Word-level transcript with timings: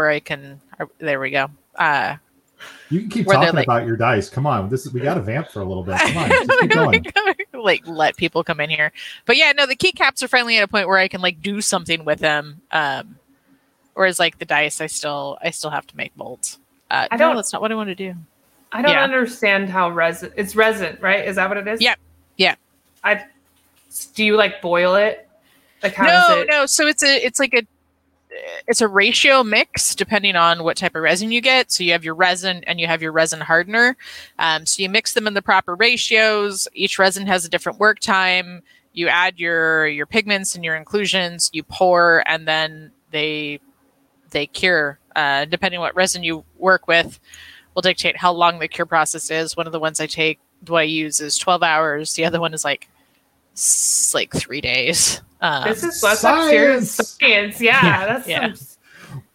where 0.00 0.10
I 0.10 0.20
can. 0.20 0.60
uh, 0.78 0.86
There 0.98 1.20
we 1.20 1.30
go. 1.30 1.48
Uh, 1.76 2.16
You 2.90 3.00
can 3.00 3.08
keep 3.10 3.26
Where 3.26 3.36
talking 3.36 3.54
like- 3.54 3.66
about 3.66 3.86
your 3.86 3.96
dice. 3.96 4.28
Come 4.28 4.46
on, 4.46 4.68
this 4.68 4.84
is 4.86 4.92
we 4.92 5.00
got 5.00 5.14
to 5.14 5.20
vamp 5.22 5.48
for 5.50 5.60
a 5.60 5.64
little 5.64 5.82
bit. 5.84 5.98
Come 5.98 6.16
on, 6.16 6.28
just 6.46 6.60
keep 6.60 6.70
going. 6.70 7.04
like 7.54 7.86
let 7.86 8.16
people 8.16 8.42
come 8.44 8.60
in 8.60 8.68
here. 8.70 8.92
But 9.26 9.36
yeah, 9.36 9.52
no, 9.52 9.66
the 9.66 9.76
keycaps 9.76 10.22
are 10.22 10.28
finally 10.28 10.56
at 10.58 10.64
a 10.64 10.68
point 10.68 10.88
where 10.88 10.98
I 10.98 11.08
can 11.08 11.20
like 11.20 11.40
do 11.42 11.60
something 11.60 12.04
with 12.04 12.18
them. 12.18 12.60
Um, 12.72 13.16
whereas 13.94 14.18
like 14.18 14.38
the 14.38 14.44
dice, 14.44 14.80
I 14.80 14.86
still 14.86 15.38
I 15.42 15.50
still 15.50 15.70
have 15.70 15.86
to 15.88 15.96
make 15.96 16.16
molds. 16.16 16.58
Uh, 16.90 17.06
I 17.10 17.16
don't- 17.16 17.36
that's 17.36 17.52
not 17.52 17.62
what 17.62 17.70
I 17.72 17.74
want 17.76 17.88
to 17.88 17.94
do. 17.94 18.14
I 18.72 18.82
don't 18.82 18.92
Yeah. 18.92 19.02
understand 19.04 19.68
how 19.68 19.90
resin. 19.90 20.32
It's 20.36 20.54
resin, 20.56 20.96
right? 21.00 21.26
Is 21.26 21.36
that 21.36 21.48
what 21.48 21.58
it 21.58 21.66
is? 21.68 21.80
Yeah, 21.80 21.94
Yeah. 22.36 22.54
I. 23.04 23.24
Do 24.14 24.24
you 24.24 24.36
like 24.36 24.60
boil 24.62 24.94
it? 24.94 25.28
Like 25.82 25.94
how 25.94 26.06
no, 26.06 26.40
it? 26.42 26.48
no. 26.48 26.66
So 26.66 26.86
it's 26.86 27.02
a 27.02 27.24
it's 27.24 27.40
like 27.40 27.54
a 27.54 27.62
it's 28.66 28.80
a 28.80 28.88
ratio 28.88 29.42
mix 29.42 29.94
depending 29.94 30.36
on 30.36 30.62
what 30.62 30.76
type 30.76 30.94
of 30.94 31.02
resin 31.02 31.32
you 31.32 31.40
get. 31.40 31.70
So 31.70 31.82
you 31.82 31.92
have 31.92 32.04
your 32.04 32.14
resin 32.14 32.62
and 32.66 32.80
you 32.80 32.86
have 32.86 33.02
your 33.02 33.12
resin 33.12 33.40
hardener. 33.40 33.96
Um, 34.38 34.66
so 34.66 34.82
you 34.82 34.88
mix 34.88 35.12
them 35.14 35.26
in 35.26 35.34
the 35.34 35.42
proper 35.42 35.74
ratios. 35.74 36.68
Each 36.74 36.98
resin 36.98 37.26
has 37.26 37.44
a 37.44 37.48
different 37.48 37.78
work 37.78 37.98
time. 38.00 38.62
You 38.92 39.08
add 39.08 39.38
your 39.38 39.86
your 39.86 40.06
pigments 40.06 40.54
and 40.54 40.64
your 40.64 40.76
inclusions. 40.76 41.50
You 41.52 41.62
pour, 41.62 42.24
and 42.26 42.46
then 42.46 42.92
they 43.10 43.60
they 44.30 44.46
cure. 44.46 44.98
Uh, 45.16 45.44
depending 45.44 45.80
what 45.80 45.94
resin 45.96 46.22
you 46.22 46.44
work 46.58 46.86
with, 46.86 47.18
will 47.74 47.82
dictate 47.82 48.16
how 48.16 48.32
long 48.32 48.58
the 48.58 48.68
cure 48.68 48.86
process 48.86 49.30
is. 49.30 49.56
One 49.56 49.66
of 49.66 49.72
the 49.72 49.80
ones 49.80 50.00
I 50.00 50.06
take, 50.06 50.38
what 50.66 50.80
I 50.80 50.82
use 50.84 51.20
is 51.20 51.38
twelve 51.38 51.62
hours. 51.62 52.14
The 52.14 52.24
other 52.24 52.40
one 52.40 52.54
is 52.54 52.64
like 52.64 52.88
s- 53.54 54.12
like 54.14 54.32
three 54.32 54.60
days. 54.60 55.20
Um, 55.40 55.64
This 55.64 55.82
is 55.82 56.02
let's 56.02 56.20
serious 56.20 56.90
Science. 56.94 57.18
science. 57.18 57.60
Yeah, 57.60 57.84
Yeah, 57.84 58.06
that's 58.06 58.28
yeah. 58.28 58.52
some- 58.54 58.66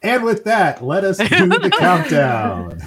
And 0.04 0.23
with 0.23 0.44
that, 0.44 0.84
let 0.84 1.04
us 1.04 1.18
do 1.18 1.26
the 1.48 1.70
countdown. 1.80 2.80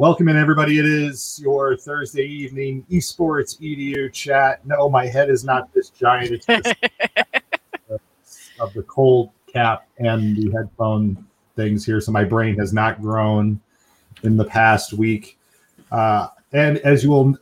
Welcome 0.00 0.30
in, 0.30 0.36
everybody. 0.38 0.78
It 0.78 0.86
is 0.86 1.38
your 1.42 1.76
Thursday 1.76 2.24
evening 2.24 2.86
esports 2.90 3.60
edu 3.60 4.10
chat. 4.10 4.64
No, 4.64 4.88
my 4.88 5.04
head 5.04 5.28
is 5.28 5.44
not 5.44 5.70
this 5.74 5.90
giant. 5.90 6.30
It's 6.30 6.46
just 6.46 6.74
of 8.60 8.72
the 8.72 8.82
cold 8.84 9.28
cap 9.46 9.86
and 9.98 10.34
the 10.34 10.50
headphone 10.52 11.22
things 11.54 11.84
here, 11.84 12.00
so 12.00 12.12
my 12.12 12.24
brain 12.24 12.56
has 12.56 12.72
not 12.72 13.02
grown 13.02 13.60
in 14.22 14.38
the 14.38 14.44
past 14.46 14.94
week. 14.94 15.38
Uh, 15.92 16.28
and 16.54 16.78
as 16.78 17.04
you 17.04 17.10
will, 17.10 17.36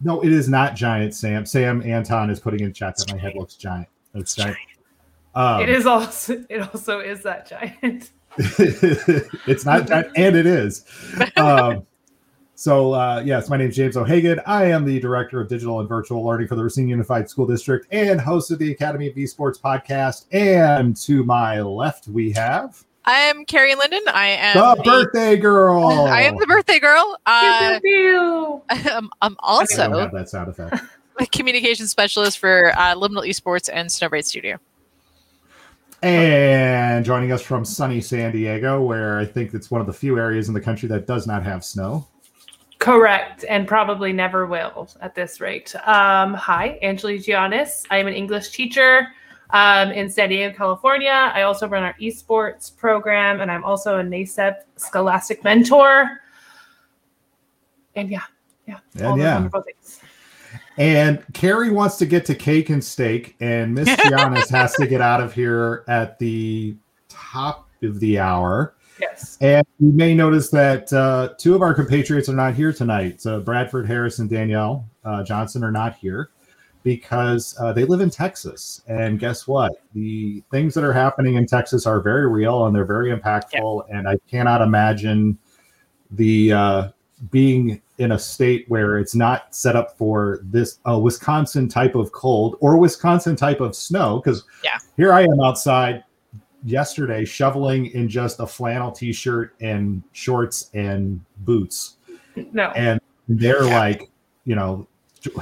no, 0.00 0.20
it 0.24 0.32
is 0.32 0.48
not 0.48 0.74
giant. 0.74 1.14
Sam, 1.14 1.46
Sam 1.46 1.80
Anton 1.84 2.30
is 2.30 2.40
putting 2.40 2.64
in 2.64 2.72
chat 2.72 2.96
that 2.96 3.12
my 3.12 3.16
head 3.16 3.34
looks 3.36 3.54
giant. 3.54 3.86
It's 4.12 4.34
giant. 4.34 4.56
Um, 5.36 5.60
it 5.60 5.68
is 5.68 5.86
also. 5.86 6.44
It 6.50 6.62
also 6.62 6.98
is 6.98 7.22
that 7.22 7.46
giant. 7.46 8.10
it's 9.46 9.64
not 9.64 9.90
and 9.90 10.36
it 10.36 10.46
is. 10.46 10.84
Um, 11.36 11.86
so, 12.58 12.94
uh, 12.94 13.22
yes, 13.24 13.50
my 13.50 13.58
name 13.58 13.68
is 13.68 13.76
James 13.76 13.98
O'Hagan. 13.98 14.40
I 14.46 14.64
am 14.64 14.86
the 14.86 14.98
director 14.98 15.40
of 15.40 15.48
digital 15.48 15.80
and 15.80 15.88
virtual 15.88 16.24
learning 16.24 16.48
for 16.48 16.54
the 16.56 16.64
Racine 16.64 16.88
Unified 16.88 17.28
School 17.28 17.46
District 17.46 17.86
and 17.90 18.18
host 18.18 18.50
of 18.50 18.58
the 18.58 18.72
Academy 18.72 19.08
of 19.08 19.14
Esports 19.14 19.60
podcast. 19.60 20.24
And 20.32 20.96
to 21.02 21.22
my 21.22 21.60
left, 21.60 22.08
we 22.08 22.32
have 22.32 22.82
I'm 23.04 23.44
Carrie 23.44 23.74
Linden. 23.76 24.02
I 24.08 24.28
am 24.28 24.76
the 24.78 24.82
birthday 24.82 25.36
girl. 25.36 26.06
I 26.06 26.22
am 26.22 26.36
the 26.38 26.46
birthday 26.46 26.80
girl. 26.80 27.16
Uh, 27.24 27.78
Pew, 27.80 27.90
pew, 27.90 28.62
pew. 28.70 28.90
I'm, 28.90 29.04
I'm 29.04 29.10
I 29.22 29.28
don't 29.28 29.38
also 29.40 29.98
have 29.98 30.12
that 30.12 30.28
sound 30.28 30.48
effect. 30.48 30.82
a 31.20 31.26
communication 31.26 31.86
specialist 31.86 32.38
for 32.38 32.72
uh, 32.76 32.94
Liminal 32.96 33.28
Esports 33.28 33.70
and 33.72 33.88
Snowbright 33.88 34.24
Studio. 34.24 34.58
And 36.02 37.04
joining 37.04 37.32
us 37.32 37.42
from 37.42 37.64
sunny 37.64 38.00
San 38.00 38.32
Diego, 38.32 38.82
where 38.82 39.18
I 39.18 39.24
think 39.24 39.54
it's 39.54 39.70
one 39.70 39.80
of 39.80 39.86
the 39.86 39.92
few 39.92 40.18
areas 40.18 40.48
in 40.48 40.54
the 40.54 40.60
country 40.60 40.88
that 40.90 41.06
does 41.06 41.26
not 41.26 41.42
have 41.42 41.64
snow. 41.64 42.06
Correct, 42.78 43.44
and 43.48 43.66
probably 43.66 44.12
never 44.12 44.46
will 44.46 44.88
at 45.00 45.14
this 45.14 45.40
rate. 45.40 45.74
Um, 45.86 46.34
hi, 46.34 46.78
Angelique 46.82 47.22
Giannis. 47.22 47.86
I 47.90 47.96
am 47.98 48.06
an 48.06 48.14
English 48.14 48.50
teacher 48.50 49.08
um, 49.50 49.90
in 49.90 50.10
San 50.10 50.28
Diego, 50.28 50.54
California. 50.54 51.32
I 51.34 51.42
also 51.42 51.66
run 51.66 51.82
our 51.82 51.94
esports 51.94 52.76
program, 52.76 53.40
and 53.40 53.50
I'm 53.50 53.64
also 53.64 53.98
a 53.98 54.02
NASEP 54.02 54.56
Scholastic 54.76 55.42
mentor. 55.42 56.20
And 57.94 58.10
yeah, 58.10 58.22
yeah, 58.66 58.78
And 59.00 59.18
yeah. 59.18 59.48
And 60.78 61.24
Carrie 61.32 61.70
wants 61.70 61.96
to 61.98 62.06
get 62.06 62.26
to 62.26 62.34
cake 62.34 62.68
and 62.70 62.84
steak, 62.84 63.36
and 63.40 63.74
Miss 63.74 63.88
Giannis 64.00 64.50
has 64.50 64.74
to 64.74 64.86
get 64.86 65.00
out 65.00 65.22
of 65.22 65.32
here 65.32 65.84
at 65.88 66.18
the 66.18 66.76
top 67.08 67.68
of 67.82 68.00
the 68.00 68.18
hour. 68.18 68.74
Yes. 69.00 69.36
And 69.40 69.66
you 69.78 69.92
may 69.92 70.14
notice 70.14 70.48
that 70.50 70.92
uh, 70.92 71.30
two 71.38 71.54
of 71.54 71.62
our 71.62 71.74
compatriots 71.74 72.28
are 72.28 72.34
not 72.34 72.54
here 72.54 72.72
tonight. 72.72 73.20
So 73.20 73.40
Bradford 73.40 73.86
Harris 73.86 74.18
and 74.18 74.28
Danielle 74.28 74.88
uh, 75.04 75.22
Johnson 75.22 75.62
are 75.64 75.72
not 75.72 75.96
here 75.96 76.30
because 76.82 77.56
uh, 77.60 77.72
they 77.72 77.84
live 77.84 78.00
in 78.00 78.10
Texas. 78.10 78.80
And 78.86 79.18
guess 79.18 79.46
what? 79.46 79.72
The 79.92 80.42
things 80.50 80.72
that 80.74 80.84
are 80.84 80.92
happening 80.92 81.34
in 81.34 81.46
Texas 81.46 81.84
are 81.84 82.00
very 82.00 82.28
real 82.28 82.66
and 82.66 82.74
they're 82.74 82.86
very 82.86 83.10
impactful. 83.10 83.86
And 83.90 84.08
I 84.08 84.18
cannot 84.30 84.62
imagine 84.62 85.38
the 86.10 86.52
uh, 86.52 86.88
being 87.30 87.82
in 87.98 88.12
a 88.12 88.18
state 88.18 88.64
where 88.68 88.98
it's 88.98 89.14
not 89.14 89.54
set 89.54 89.74
up 89.76 89.96
for 89.96 90.40
this 90.42 90.78
uh, 90.88 90.98
Wisconsin 90.98 91.68
type 91.68 91.94
of 91.94 92.12
cold 92.12 92.56
or 92.60 92.76
Wisconsin 92.76 93.36
type 93.36 93.60
of 93.60 93.74
snow. 93.74 94.20
Because 94.22 94.44
Yeah. 94.64 94.78
here 94.96 95.12
I 95.12 95.22
am 95.22 95.40
outside 95.40 96.04
yesterday 96.64 97.24
shoveling 97.24 97.86
in 97.86 98.08
just 98.08 98.40
a 98.40 98.46
flannel 98.46 98.90
t-shirt 98.90 99.54
and 99.60 100.02
shorts 100.12 100.70
and 100.74 101.20
boots 101.38 101.96
No. 102.52 102.70
and 102.70 103.00
they're 103.28 103.64
Yeah. 103.66 103.78
like 103.78 104.10
you 104.44 104.54
know 104.56 104.86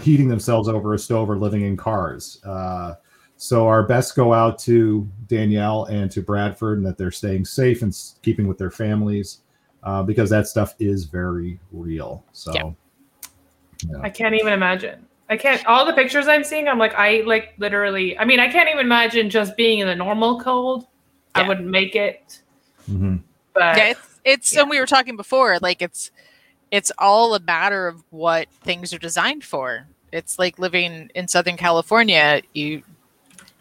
heating 0.03 0.29
themselves 0.29 0.69
over 0.69 0.93
a 0.95 0.99
stove 0.99 1.31
or 1.31 1.37
living 1.39 1.63
in 1.63 1.77
cars 1.77 2.41
uh, 2.45 2.95
so 3.37 3.67
our 3.67 3.83
best 3.85 4.17
go 4.17 4.33
out 4.35 4.59
to 4.61 5.09
danielle 5.29 5.85
and 5.87 6.11
to 6.11 6.21
bradford 6.21 6.79
and 6.79 6.87
that 6.87 6.99
they're 6.99 7.11
staying 7.11 7.45
safe 7.45 7.83
and 7.83 7.97
keeping 8.23 8.47
with 8.47 8.59
their 8.59 8.71
families 8.71 9.39
uh, 9.85 10.03
because 10.03 10.31
that 10.31 10.49
stuff 10.49 10.75
is 10.79 11.05
very 11.05 11.59
real 11.73 12.25
so 12.33 12.53
Yeah. 12.53 12.71
yeah. 13.89 13.99
I 14.03 14.11
can't 14.11 14.35
even 14.35 14.53
imagine. 14.53 15.07
I 15.31 15.37
can't. 15.37 15.65
All 15.67 15.87
the 15.87 15.93
pictures 15.95 16.29
I'm 16.29 16.45
seeing, 16.45 16.69
I'm 16.69 16.79
like, 16.79 16.95
I 16.95 17.23
like 17.23 17.55
literally. 17.59 18.19
I 18.19 18.25
mean, 18.25 18.41
I 18.41 18.49
can't 18.51 18.69
even 18.69 18.85
imagine 18.85 19.31
just 19.31 19.57
being 19.57 19.79
in 19.79 19.87
the 19.87 19.95
normal 19.95 20.41
cold. 20.41 20.87
I 21.35 21.49
wouldn't 21.49 21.69
make 21.69 21.97
it. 21.97 22.43
Mhm. 22.91 23.23
But 23.55 23.77
yeah, 23.77 23.85
it's 23.87 24.21
it's 24.25 24.55
yeah. 24.55 24.61
and 24.63 24.71
we 24.71 24.79
were 24.79 24.87
talking 24.87 25.17
before, 25.17 25.59
like 25.61 25.81
it's 25.81 26.11
it's 26.71 26.93
all 26.99 27.35
a 27.35 27.41
matter 27.41 27.89
of 27.89 28.05
what 28.11 28.49
things 28.63 28.93
are 28.93 28.99
designed 28.99 29.45
for. 29.45 29.87
It's 30.13 30.39
like 30.39 30.59
living 30.59 31.11
in 31.15 31.27
Southern 31.27 31.57
California. 31.57 32.43
You 32.53 32.83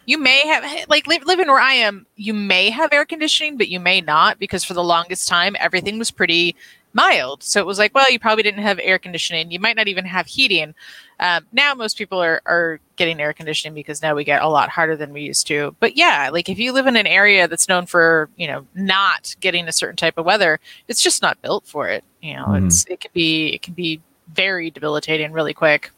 you 0.06 0.18
may 0.18 0.46
have 0.46 0.88
like 0.88 1.06
li- 1.06 1.20
living 1.24 1.48
where 1.48 1.60
I 1.60 1.72
am. 1.74 2.06
You 2.16 2.34
may 2.34 2.70
have 2.70 2.92
air 2.92 3.04
conditioning, 3.04 3.56
but 3.56 3.68
you 3.68 3.80
may 3.80 4.00
not 4.00 4.38
because 4.38 4.64
for 4.64 4.74
the 4.74 4.82
longest 4.84 5.28
time 5.28 5.56
everything 5.60 5.98
was 5.98 6.10
pretty 6.10 6.54
mild. 6.92 7.42
So 7.42 7.60
it 7.60 7.66
was 7.66 7.78
like, 7.78 7.92
well, 7.94 8.08
you 8.10 8.20
probably 8.20 8.44
didn't 8.44 8.62
have 8.62 8.78
air 8.80 8.98
conditioning. 9.00 9.50
You 9.50 9.58
might 9.58 9.74
not 9.76 9.88
even 9.88 10.04
have 10.04 10.26
heating. 10.26 10.74
Um, 11.20 11.44
now 11.52 11.74
most 11.74 11.96
people 11.98 12.22
are 12.22 12.40
are 12.46 12.80
getting 12.96 13.20
air 13.20 13.32
conditioning 13.32 13.74
because 13.74 14.02
now 14.02 14.14
we 14.14 14.24
get 14.24 14.42
a 14.42 14.48
lot 14.48 14.68
harder 14.68 14.96
than 14.96 15.12
we 15.12 15.22
used 15.22 15.46
to. 15.48 15.74
But 15.80 15.96
yeah, 15.96 16.28
like 16.32 16.48
if 16.48 16.58
you 16.58 16.72
live 16.72 16.86
in 16.86 16.96
an 16.96 17.06
area 17.06 17.48
that's 17.48 17.68
known 17.68 17.86
for 17.86 18.28
you 18.36 18.46
know 18.46 18.66
not 18.74 19.34
getting 19.40 19.66
a 19.68 19.72
certain 19.72 19.96
type 19.96 20.18
of 20.18 20.24
weather, 20.24 20.60
it's 20.88 21.02
just 21.02 21.22
not 21.22 21.40
built 21.42 21.66
for 21.66 21.88
it. 21.88 22.04
You 22.20 22.34
know, 22.34 22.46
Mhm. 22.46 22.66
it's 22.66 22.84
it 22.86 23.00
can 23.00 23.10
be 23.14 23.48
it 23.54 23.62
can 23.62 23.74
be 23.74 24.00
very 24.32 24.70
debilitating 24.70 25.32
really 25.32 25.54
quick. 25.54 25.90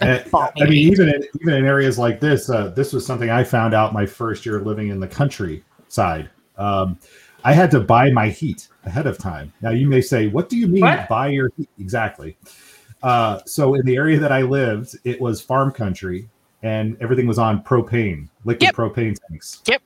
And, 0.00 0.24
I 0.34 0.50
mean, 0.64 0.72
even 0.72 1.08
in, 1.08 1.24
even 1.40 1.54
in 1.54 1.66
areas 1.66 1.98
like 1.98 2.20
this, 2.20 2.48
uh, 2.50 2.68
this 2.68 2.92
was 2.92 3.04
something 3.04 3.30
I 3.30 3.44
found 3.44 3.74
out 3.74 3.92
my 3.92 4.06
first 4.06 4.46
year 4.46 4.60
living 4.60 4.88
in 4.88 5.00
the 5.00 5.08
countryside. 5.08 6.30
Um, 6.56 6.98
I 7.44 7.52
had 7.52 7.70
to 7.72 7.80
buy 7.80 8.10
my 8.10 8.28
heat 8.28 8.68
ahead 8.84 9.06
of 9.06 9.18
time. 9.18 9.52
Now, 9.62 9.70
you 9.70 9.88
may 9.88 10.00
say, 10.00 10.26
"What 10.26 10.48
do 10.48 10.56
you 10.58 10.66
mean 10.66 10.82
What? 10.82 11.08
buy 11.08 11.28
your 11.28 11.50
heat?" 11.56 11.68
Exactly. 11.78 12.36
Uh, 13.02 13.40
so, 13.46 13.74
in 13.74 13.86
the 13.86 13.96
area 13.96 14.18
that 14.18 14.30
I 14.30 14.42
lived, 14.42 14.96
it 15.04 15.20
was 15.20 15.40
farm 15.40 15.72
country, 15.72 16.28
and 16.62 16.98
everything 17.00 17.26
was 17.26 17.38
on 17.38 17.62
propane, 17.64 18.28
liquid 18.44 18.62
Yep. 18.62 18.74
propane 18.74 19.16
tanks. 19.28 19.62
Yep. 19.66 19.82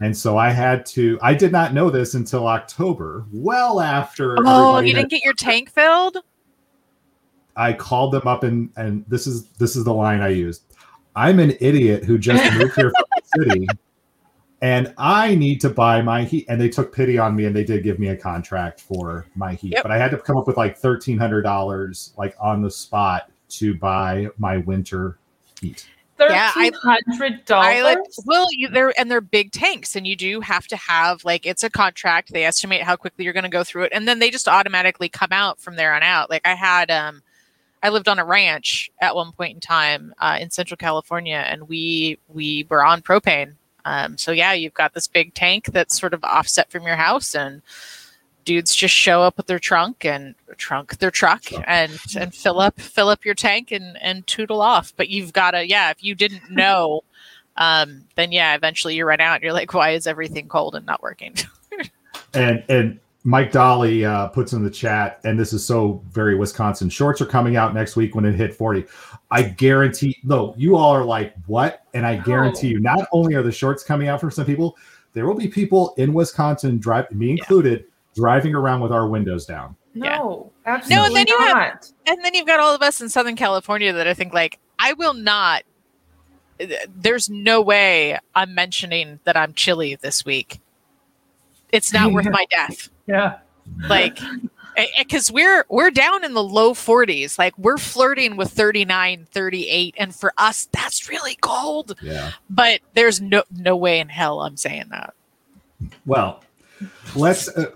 And 0.00 0.16
so 0.16 0.36
I 0.36 0.50
had 0.50 0.84
to. 0.86 1.18
I 1.22 1.32
did 1.34 1.52
not 1.52 1.74
know 1.74 1.88
this 1.88 2.14
until 2.14 2.48
October, 2.48 3.24
well 3.32 3.80
after. 3.80 4.36
Oh, 4.40 4.80
you 4.80 4.94
didn't 4.94 5.10
get 5.10 5.24
your 5.24 5.34
tank 5.34 5.70
filled? 5.70 6.18
I 7.56 7.72
called 7.72 8.12
them 8.12 8.26
up 8.26 8.44
and 8.44 8.70
and 8.76 9.04
this 9.08 9.26
is 9.26 9.46
this 9.58 9.76
is 9.76 9.84
the 9.84 9.94
line 9.94 10.20
I 10.20 10.28
used. 10.28 10.62
I'm 11.14 11.38
an 11.38 11.56
idiot 11.60 12.04
who 12.04 12.18
just 12.18 12.42
moved 12.54 12.74
here 12.74 12.90
from 12.90 13.04
the 13.16 13.44
city 13.44 13.66
and 14.62 14.94
I 14.96 15.34
need 15.34 15.60
to 15.62 15.68
buy 15.68 16.00
my 16.00 16.24
heat. 16.24 16.46
And 16.48 16.60
they 16.60 16.68
took 16.68 16.94
pity 16.94 17.18
on 17.18 17.36
me 17.36 17.44
and 17.44 17.54
they 17.54 17.64
did 17.64 17.82
give 17.82 17.98
me 17.98 18.08
a 18.08 18.16
contract 18.16 18.80
for 18.80 19.26
my 19.34 19.54
heat. 19.54 19.72
Yep. 19.72 19.82
But 19.82 19.92
I 19.92 19.98
had 19.98 20.10
to 20.12 20.18
come 20.18 20.36
up 20.38 20.46
with 20.46 20.56
like 20.56 20.78
thirteen 20.78 21.18
hundred 21.18 21.42
dollars 21.42 22.14
like 22.16 22.34
on 22.40 22.62
the 22.62 22.70
spot 22.70 23.30
to 23.50 23.74
buy 23.74 24.28
my 24.38 24.58
winter 24.58 25.18
heat. 25.60 25.86
Yeah, 26.20 26.52
I- 26.54 26.70
Thirteen 26.70 26.80
hundred 27.08 27.50
I 27.50 27.82
like 27.82 27.96
dollars. 27.98 28.20
well, 28.26 28.46
you 28.52 28.68
they're 28.68 28.98
and 28.98 29.10
they're 29.10 29.20
big 29.20 29.50
tanks, 29.50 29.96
and 29.96 30.06
you 30.06 30.14
do 30.14 30.40
have 30.40 30.68
to 30.68 30.76
have 30.76 31.24
like 31.24 31.44
it's 31.44 31.64
a 31.64 31.70
contract. 31.70 32.32
They 32.32 32.44
estimate 32.44 32.82
how 32.82 32.94
quickly 32.94 33.24
you're 33.24 33.32
going 33.32 33.42
to 33.42 33.48
go 33.50 33.64
through 33.64 33.84
it, 33.84 33.92
and 33.92 34.06
then 34.06 34.20
they 34.20 34.30
just 34.30 34.46
automatically 34.46 35.08
come 35.08 35.32
out 35.32 35.60
from 35.60 35.74
there 35.76 35.92
on 35.94 36.02
out. 36.04 36.30
Like 36.30 36.42
I 36.46 36.54
had, 36.54 36.90
um, 36.92 37.22
I 37.82 37.88
lived 37.88 38.08
on 38.08 38.18
a 38.18 38.24
ranch 38.24 38.90
at 39.00 39.14
one 39.14 39.32
point 39.32 39.54
in 39.54 39.60
time 39.60 40.14
uh, 40.18 40.38
in 40.40 40.50
Central 40.50 40.76
California, 40.76 41.44
and 41.46 41.68
we 41.68 42.18
we 42.28 42.66
were 42.68 42.84
on 42.84 43.02
propane. 43.02 43.54
Um, 43.84 44.16
so 44.16 44.30
yeah, 44.30 44.52
you've 44.52 44.74
got 44.74 44.94
this 44.94 45.08
big 45.08 45.34
tank 45.34 45.66
that's 45.66 45.98
sort 45.98 46.14
of 46.14 46.22
offset 46.22 46.70
from 46.70 46.84
your 46.84 46.96
house, 46.96 47.34
and 47.34 47.62
dudes 48.44 48.74
just 48.74 48.94
show 48.94 49.22
up 49.22 49.36
with 49.36 49.46
their 49.46 49.58
trunk 49.58 50.04
and 50.04 50.34
trunk 50.56 50.98
their 50.98 51.10
truck 51.10 51.44
and 51.66 51.98
and 52.16 52.34
fill 52.34 52.60
up 52.60 52.80
fill 52.80 53.08
up 53.08 53.24
your 53.24 53.34
tank 53.34 53.72
and 53.72 53.96
and 54.00 54.26
tootle 54.26 54.60
off. 54.60 54.92
But 54.96 55.08
you've 55.08 55.32
got 55.32 55.52
to 55.52 55.66
yeah, 55.66 55.90
if 55.90 56.04
you 56.04 56.14
didn't 56.14 56.50
know, 56.50 57.02
um, 57.56 58.04
then 58.14 58.32
yeah, 58.32 58.54
eventually 58.54 58.94
you 58.94 59.04
run 59.04 59.20
out. 59.20 59.36
And 59.36 59.42
you're 59.44 59.52
like, 59.52 59.74
why 59.74 59.90
is 59.90 60.06
everything 60.06 60.48
cold 60.48 60.74
and 60.74 60.86
not 60.86 61.02
working? 61.02 61.34
And 62.34 62.64
and 62.68 63.00
Mike 63.24 63.52
Dolly 63.52 64.04
uh, 64.04 64.28
puts 64.28 64.52
in 64.52 64.64
the 64.64 64.70
chat, 64.70 65.20
and 65.24 65.38
this 65.38 65.52
is 65.52 65.64
so 65.64 66.02
very 66.10 66.34
Wisconsin. 66.34 66.88
Shorts 66.90 67.20
are 67.20 67.26
coming 67.26 67.56
out 67.56 67.72
next 67.72 67.94
week 67.94 68.14
when 68.16 68.24
it 68.24 68.34
hit 68.34 68.54
40. 68.54 68.84
I 69.30 69.42
guarantee, 69.44 70.18
no, 70.24 70.54
you 70.56 70.76
all 70.76 70.90
are 70.90 71.04
like, 71.04 71.34
what? 71.46 71.84
And 71.94 72.04
I 72.04 72.16
guarantee 72.16 72.68
you, 72.68 72.80
not 72.80 73.06
only 73.12 73.34
are 73.34 73.42
the 73.42 73.52
shorts 73.52 73.84
coming 73.84 74.08
out 74.08 74.20
for 74.20 74.30
some 74.30 74.44
people, 74.44 74.76
there 75.12 75.26
will 75.26 75.36
be 75.36 75.46
people 75.46 75.94
in 75.98 76.12
Wisconsin, 76.12 76.78
drive 76.78 77.10
me 77.12 77.30
included, 77.30 77.84
driving 78.14 78.54
around 78.54 78.80
with 78.80 78.90
our 78.92 79.06
windows 79.06 79.46
down. 79.46 79.76
No, 79.94 80.50
absolutely 80.66 80.96
No, 80.96 81.04
and 81.06 81.16
then 81.16 81.26
you 81.28 81.38
have- 81.38 81.56
not. 81.56 81.92
and 82.06 82.24
then 82.24 82.34
you've 82.34 82.46
got 82.46 82.60
all 82.60 82.74
of 82.74 82.82
us 82.82 83.00
in 83.00 83.08
Southern 83.08 83.36
California 83.36 83.92
that 83.92 84.08
I 84.08 84.14
think 84.14 84.32
like 84.32 84.58
I 84.78 84.94
will 84.94 85.14
not. 85.14 85.62
There's 86.96 87.28
no 87.28 87.60
way 87.60 88.18
I'm 88.34 88.54
mentioning 88.54 89.20
that 89.24 89.36
I'm 89.36 89.52
chilly 89.52 89.96
this 89.96 90.24
week. 90.24 90.60
It's 91.72 91.92
not 91.92 92.12
worth 92.12 92.28
my 92.30 92.46
death. 92.50 92.88
yeah. 93.06 93.38
like 93.88 94.18
because 94.98 95.30
we're 95.30 95.64
we're 95.68 95.90
down 95.90 96.24
in 96.24 96.32
the 96.34 96.42
low 96.42 96.72
40s 96.72 97.38
like 97.38 97.56
we're 97.58 97.76
flirting 97.78 98.36
with 98.36 98.50
39 98.50 99.26
38 99.30 99.94
and 99.98 100.14
for 100.14 100.32
us 100.38 100.66
that's 100.72 101.08
really 101.10 101.36
cold 101.42 101.94
Yeah. 102.00 102.32
but 102.48 102.80
there's 102.94 103.20
no 103.20 103.42
no 103.54 103.76
way 103.76 104.00
in 104.00 104.08
hell 104.08 104.40
i'm 104.40 104.56
saying 104.56 104.86
that 104.90 105.12
Well, 106.06 106.42
let's, 107.14 107.48
uh, 107.48 107.70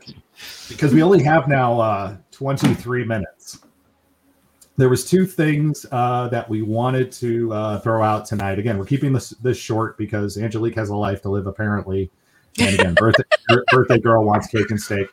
because 0.69 0.95
we 0.95 1.03
only 1.03 1.23
have 1.23 1.49
now 1.49 1.79
uh, 1.79 2.17
23 2.33 3.05
minutes. 3.05 3.61
There 4.79 4.89
was 4.89 5.09
two 5.09 5.27
things 5.27 5.87
uh, 5.93 6.29
that 6.29 6.49
we 6.49 6.63
wanted 6.63 7.11
to 7.13 7.53
uh, 7.53 7.79
throw 7.81 8.03
out 8.03 8.27
tonight. 8.27 8.59
Again, 8.59 8.79
we're 8.79 8.85
keeping 8.85 9.13
this 9.13 9.31
this 9.43 9.57
short 9.59 9.97
because 9.99 10.37
Angelique 10.39 10.75
has 10.77 10.91
a 10.91 10.97
life 10.97 11.23
to 11.23 11.31
live, 11.31 11.47
apparently. 11.47 12.11
And 12.59 12.75
again, 12.75 12.95
birthday 12.95 13.25
birthday 13.71 13.99
girl 13.99 14.25
wants 14.25 14.47
cake 14.49 14.71
and 14.71 14.81
steak. 14.81 15.09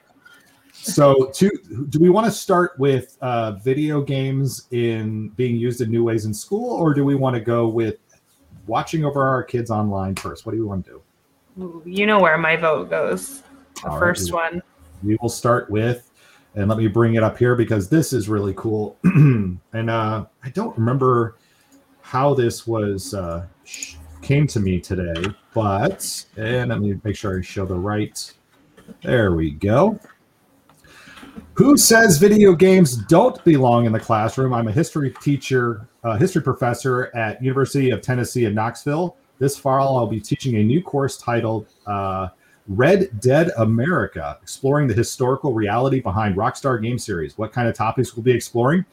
So, 0.73 1.31
two, 1.33 1.49
do 1.89 1.99
we 1.99 2.09
want 2.09 2.25
to 2.25 2.31
start 2.31 2.77
with 2.77 3.17
uh, 3.21 3.53
video 3.53 4.01
games 4.01 4.67
in 4.71 5.29
being 5.29 5.55
used 5.55 5.81
in 5.81 5.89
new 5.89 6.03
ways 6.03 6.25
in 6.25 6.33
school, 6.33 6.71
or 6.71 6.93
do 6.93 7.05
we 7.05 7.15
want 7.15 7.35
to 7.35 7.39
go 7.39 7.67
with 7.67 7.97
watching 8.67 9.05
over 9.05 9.21
our 9.25 9.43
kids 9.43 9.71
online 9.71 10.15
first? 10.15 10.45
What 10.45 10.51
do 10.51 10.57
you 10.57 10.67
want 10.67 10.85
to 10.85 11.01
do? 11.55 11.81
You 11.85 12.05
know 12.05 12.19
where 12.19 12.37
my 12.37 12.55
vote 12.55 12.89
goes. 12.89 13.43
The 13.81 13.89
All 13.89 13.91
right, 13.91 13.99
first 13.99 14.31
we- 14.31 14.33
one. 14.33 14.61
we 15.03 15.17
will 15.21 15.29
start 15.29 15.69
with 15.69 16.09
and 16.55 16.69
let 16.69 16.77
me 16.77 16.87
bring 16.87 17.15
it 17.15 17.23
up 17.23 17.37
here 17.37 17.55
because 17.55 17.89
this 17.89 18.13
is 18.13 18.29
really 18.29 18.53
cool 18.55 18.97
and 19.03 19.59
uh 19.73 20.23
i 20.43 20.49
don't 20.51 20.77
remember 20.77 21.35
how 22.01 22.33
this 22.33 22.65
was 22.67 23.13
uh 23.13 23.45
sh- 23.65 23.95
came 24.23 24.47
to 24.47 24.59
me 24.59 24.79
today 24.79 25.21
but 25.53 26.25
and 26.37 26.69
let 26.69 26.79
me 26.79 26.97
make 27.03 27.15
sure 27.15 27.37
i 27.37 27.41
show 27.41 27.65
the 27.65 27.75
right 27.75 28.33
there 29.01 29.35
we 29.35 29.51
go 29.51 29.99
who 31.55 31.75
says 31.75 32.17
video 32.17 32.53
games 32.53 32.95
don't 33.07 33.43
belong 33.43 33.85
in 33.85 33.91
the 33.91 33.99
classroom 33.99 34.53
i'm 34.53 34.69
a 34.69 34.71
history 34.71 35.13
teacher 35.21 35.87
uh, 36.05 36.17
history 36.17 36.41
professor 36.41 37.13
at 37.15 37.43
university 37.43 37.89
of 37.89 38.01
tennessee 38.01 38.45
in 38.45 38.55
knoxville 38.55 39.17
this 39.39 39.57
fall 39.57 39.97
i'll 39.97 40.07
be 40.07 40.21
teaching 40.21 40.55
a 40.55 40.63
new 40.63 40.81
course 40.81 41.17
titled 41.17 41.67
uh, 41.85 42.29
Red 42.67 43.19
Dead 43.19 43.51
America, 43.57 44.37
exploring 44.41 44.87
the 44.87 44.93
historical 44.93 45.53
reality 45.53 45.99
behind 45.99 46.37
Rockstar 46.37 46.81
game 46.81 46.97
series. 46.97 47.37
What 47.37 47.51
kind 47.51 47.67
of 47.67 47.75
topics 47.75 48.15
we'll 48.15 48.23
be 48.23 48.31
exploring? 48.31 48.85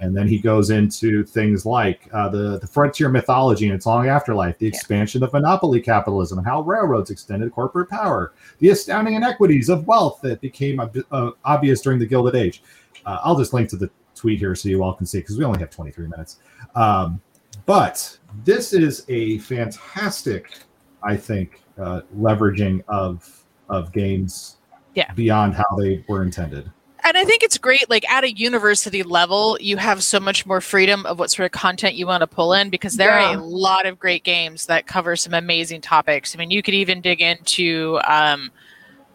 And 0.00 0.16
then 0.16 0.28
he 0.28 0.38
goes 0.38 0.70
into 0.70 1.24
things 1.24 1.66
like 1.66 2.08
uh, 2.12 2.28
the, 2.28 2.58
the 2.60 2.66
frontier 2.66 3.08
mythology 3.08 3.66
and 3.66 3.74
its 3.74 3.84
long 3.84 4.08
afterlife, 4.08 4.56
the 4.58 4.66
expansion 4.66 5.22
of 5.24 5.32
monopoly 5.32 5.80
capitalism, 5.80 6.38
and 6.38 6.46
how 6.46 6.60
railroads 6.60 7.10
extended 7.10 7.50
corporate 7.52 7.90
power, 7.90 8.32
the 8.60 8.68
astounding 8.68 9.14
inequities 9.14 9.68
of 9.68 9.86
wealth 9.88 10.20
that 10.22 10.40
became 10.40 10.78
ob- 10.78 10.96
uh, 11.10 11.30
obvious 11.44 11.80
during 11.80 11.98
the 11.98 12.06
Gilded 12.06 12.36
Age. 12.36 12.62
Uh, 13.04 13.18
I'll 13.24 13.36
just 13.36 13.52
link 13.52 13.68
to 13.70 13.76
the 13.76 13.90
tweet 14.14 14.38
here 14.38 14.54
so 14.54 14.68
you 14.68 14.82
all 14.84 14.94
can 14.94 15.06
see 15.06 15.18
because 15.18 15.36
we 15.36 15.44
only 15.44 15.58
have 15.58 15.70
23 15.70 16.06
minutes. 16.06 16.38
Um, 16.76 17.20
but 17.66 18.16
this 18.44 18.72
is 18.72 19.04
a 19.08 19.38
fantastic, 19.38 20.58
I 21.02 21.16
think, 21.16 21.62
uh, 21.78 22.02
leveraging 22.16 22.82
of 22.88 23.44
of 23.68 23.92
games 23.92 24.56
Yeah. 24.94 25.12
beyond 25.12 25.54
how 25.54 25.76
they 25.76 26.04
were 26.08 26.22
intended. 26.22 26.70
And 27.04 27.16
i 27.16 27.24
think 27.24 27.42
it's 27.42 27.58
great 27.58 27.88
like 27.88 28.08
at 28.10 28.24
a 28.24 28.32
university 28.32 29.02
level 29.02 29.56
you 29.60 29.76
have 29.76 30.02
so 30.02 30.18
much 30.18 30.46
more 30.46 30.60
freedom 30.60 31.06
of 31.06 31.18
what 31.18 31.30
sort 31.30 31.46
of 31.46 31.52
content 31.52 31.94
you 31.94 32.06
want 32.06 32.20
to 32.20 32.26
pull 32.26 32.52
in 32.52 32.70
because 32.70 32.96
there 32.96 33.12
are 33.12 33.34
a 33.34 33.40
lot 33.40 33.86
of 33.86 33.98
great 33.98 34.24
games 34.24 34.66
that 34.66 34.86
cover 34.86 35.16
some 35.16 35.34
amazing 35.34 35.80
topics. 35.80 36.34
I 36.34 36.38
mean 36.38 36.50
you 36.50 36.62
could 36.62 36.74
even 36.74 37.00
dig 37.00 37.20
into 37.20 38.00
um, 38.06 38.50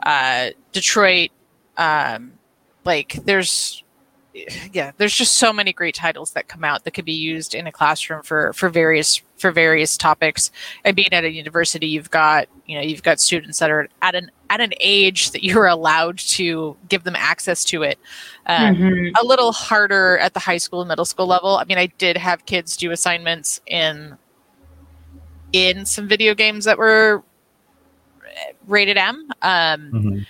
uh, 0.04 0.50
detroit 0.72 1.32
um, 1.78 2.34
like 2.86 3.13
there's 3.25 3.84
yeah 4.72 4.92
there's 4.98 5.16
just 5.16 5.36
so 5.36 5.54
many 5.54 5.72
great 5.72 5.94
titles 5.94 6.32
that 6.32 6.48
come 6.48 6.63
out 6.63 6.84
that 6.84 6.92
could 6.92 7.06
be 7.06 7.13
used 7.13 7.54
in 7.54 7.68
a 7.68 7.72
classroom 7.72 8.24
for 8.24 8.52
for 8.54 8.70
various 8.70 9.22
for 9.38 9.52
various 9.52 9.98
topics. 9.98 10.52
And 10.84 10.96
being 10.96 11.13
at 11.13 11.24
a 11.24 11.32
university 11.32 11.88
you've 11.88 12.12
got 12.12 12.48
you 12.66 12.75
know 12.75 12.82
you've 12.82 13.04
got 13.04 13.20
students 13.20 13.60
that 13.60 13.70
are 13.70 13.88
at 14.02 14.16
an 14.16 14.32
at 14.53 14.62
an 14.62 14.74
age 14.79 15.31
that 15.31 15.43
you're 15.43 15.65
allowed 15.65 16.17
to 16.19 16.77
give 16.89 17.03
them 17.03 17.15
access 17.17 17.63
to 17.65 17.81
it 17.83 17.98
um, 18.45 18.75
Mhm. 18.75 19.12
a 19.22 19.25
little 19.25 19.51
harder 19.51 20.17
at 20.19 20.33
the 20.33 20.39
high 20.39 20.57
school 20.60 20.81
and 20.81 20.89
middle 20.89 21.05
school 21.05 21.25
level 21.27 21.57
i 21.57 21.63
mean 21.65 21.77
i 21.79 21.88
did 21.98 22.15
have 22.17 22.45
kids 22.45 22.77
do 22.77 22.91
assignments 22.91 23.62
in 23.65 24.17
in 25.53 25.86
some 25.86 26.07
video 26.07 26.33
games 26.36 26.65
that 26.65 26.77
were 26.77 27.24
rated 28.67 28.98
m 28.98 29.27
um, 29.41 29.91
Mhm. 29.91 30.25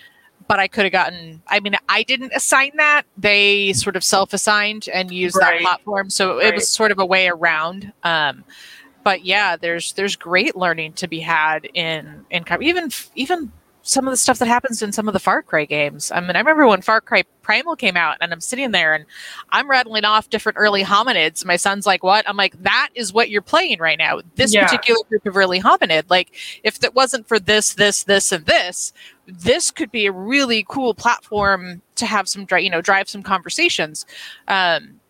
but 0.49 0.59
I 0.59 0.67
could 0.67 0.83
have 0.83 0.91
gotten. 0.91 1.41
I 1.47 1.61
mean, 1.61 1.75
I 1.87 2.03
didn't 2.03 2.33
assign 2.35 2.71
that; 2.75 3.03
they 3.17 3.71
sort 3.73 3.95
of 3.95 4.03
self-assigned 4.03 4.89
and 4.93 5.09
used 5.11 5.37
that 5.39 5.61
platform, 5.61 6.09
so 6.09 6.39
it 6.39 6.53
was 6.55 6.67
sort 6.67 6.91
of 6.91 6.99
a 6.99 7.05
way 7.05 7.29
around. 7.29 7.93
Um, 8.03 8.43
but 9.05 9.23
yeah, 9.23 9.55
there's 9.55 9.93
there's 9.93 10.17
great 10.17 10.55
learning 10.57 10.93
to 10.93 11.07
be 11.07 11.21
had 11.21 11.69
in 11.73 12.25
in 12.29 12.43
even 12.61 12.91
even 13.15 13.51
some 13.85 14.07
of 14.07 14.11
the 14.11 14.17
stuff 14.17 14.39
that 14.39 14.47
happens 14.47 14.81
in 14.81 14.93
some 14.93 15.09
of 15.09 15.13
the 15.13 15.19
Far 15.19 15.43
Cry 15.43 15.65
games. 15.65 16.09
I 16.09 16.21
mean, 16.21 16.35
I 16.35 16.39
remember 16.39 16.65
when 16.65 16.81
Far 16.81 17.01
Cry 17.01 17.23
Primal 17.41 17.75
came 17.75 17.97
out, 17.97 18.15
and 18.21 18.31
I'm 18.31 18.39
sitting 18.39 18.71
there 18.71 18.93
and 18.93 19.05
I'm 19.49 19.69
rattling 19.69 20.05
off 20.05 20.29
different 20.29 20.57
early 20.57 20.83
hominids. 20.83 21.43
My 21.45 21.57
son's 21.57 21.85
like, 21.85 22.01
"What?" 22.01 22.27
I'm 22.27 22.37
like, 22.37 22.61
"That 22.63 22.89
is 22.95 23.11
what 23.11 23.29
you're 23.29 23.41
playing 23.41 23.79
right 23.79 23.97
now. 23.97 24.21
This 24.35 24.53
Yeah. 24.53 24.63
particular 24.65 25.01
group 25.09 25.25
of 25.25 25.35
early 25.35 25.59
hominid. 25.59 26.05
Like, 26.09 26.31
if 26.63 26.81
it 26.81 26.95
wasn't 26.95 27.27
for 27.27 27.39
this, 27.39 27.73
this, 27.73 28.05
this, 28.05 28.31
and 28.31 28.45
this, 28.45 28.93
this 29.27 29.69
could 29.69 29.91
be 29.91 30.05
a 30.05 30.11
really 30.13 30.65
cool 30.69 30.93
platform 30.93 31.81
to 31.95 32.05
have 32.05 32.29
some, 32.29 32.47
you 32.57 32.69
know, 32.69 32.81
drive 32.81 33.09
some 33.09 33.21
conversations." 33.21 34.05
Um, 34.47 35.01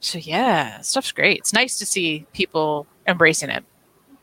so 0.00 0.18
yeah, 0.18 0.80
stuff's 0.80 1.12
great. 1.12 1.38
It's 1.38 1.52
nice 1.52 1.78
to 1.78 1.86
see 1.86 2.26
people 2.32 2.86
embracing 3.06 3.50
it. 3.50 3.64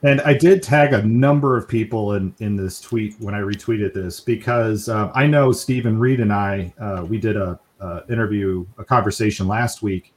And 0.06 0.22
I 0.22 0.36
did 0.36 0.62
tag 0.62 0.94
a 0.94 1.02
number 1.02 1.58
of 1.58 1.68
people 1.68 2.14
in 2.14 2.32
in 2.40 2.56
this 2.56 2.80
tweet 2.80 3.16
when 3.20 3.34
I 3.34 3.40
retweeted 3.40 3.92
this 3.92 4.20
because 4.20 4.88
um, 4.88 5.12
I 5.16 5.26
know 5.26 5.52
Stephen 5.52 5.98
Reed 5.98 6.20
and 6.20 6.32
I 6.32 6.72
uh, 6.80 7.04
we 7.10 7.18
did 7.18 7.36
a, 7.36 7.60
a 7.80 8.04
interview 8.08 8.68
a 8.78 8.86
conversation 8.86 9.48
last 9.48 9.82
week, 9.82 10.14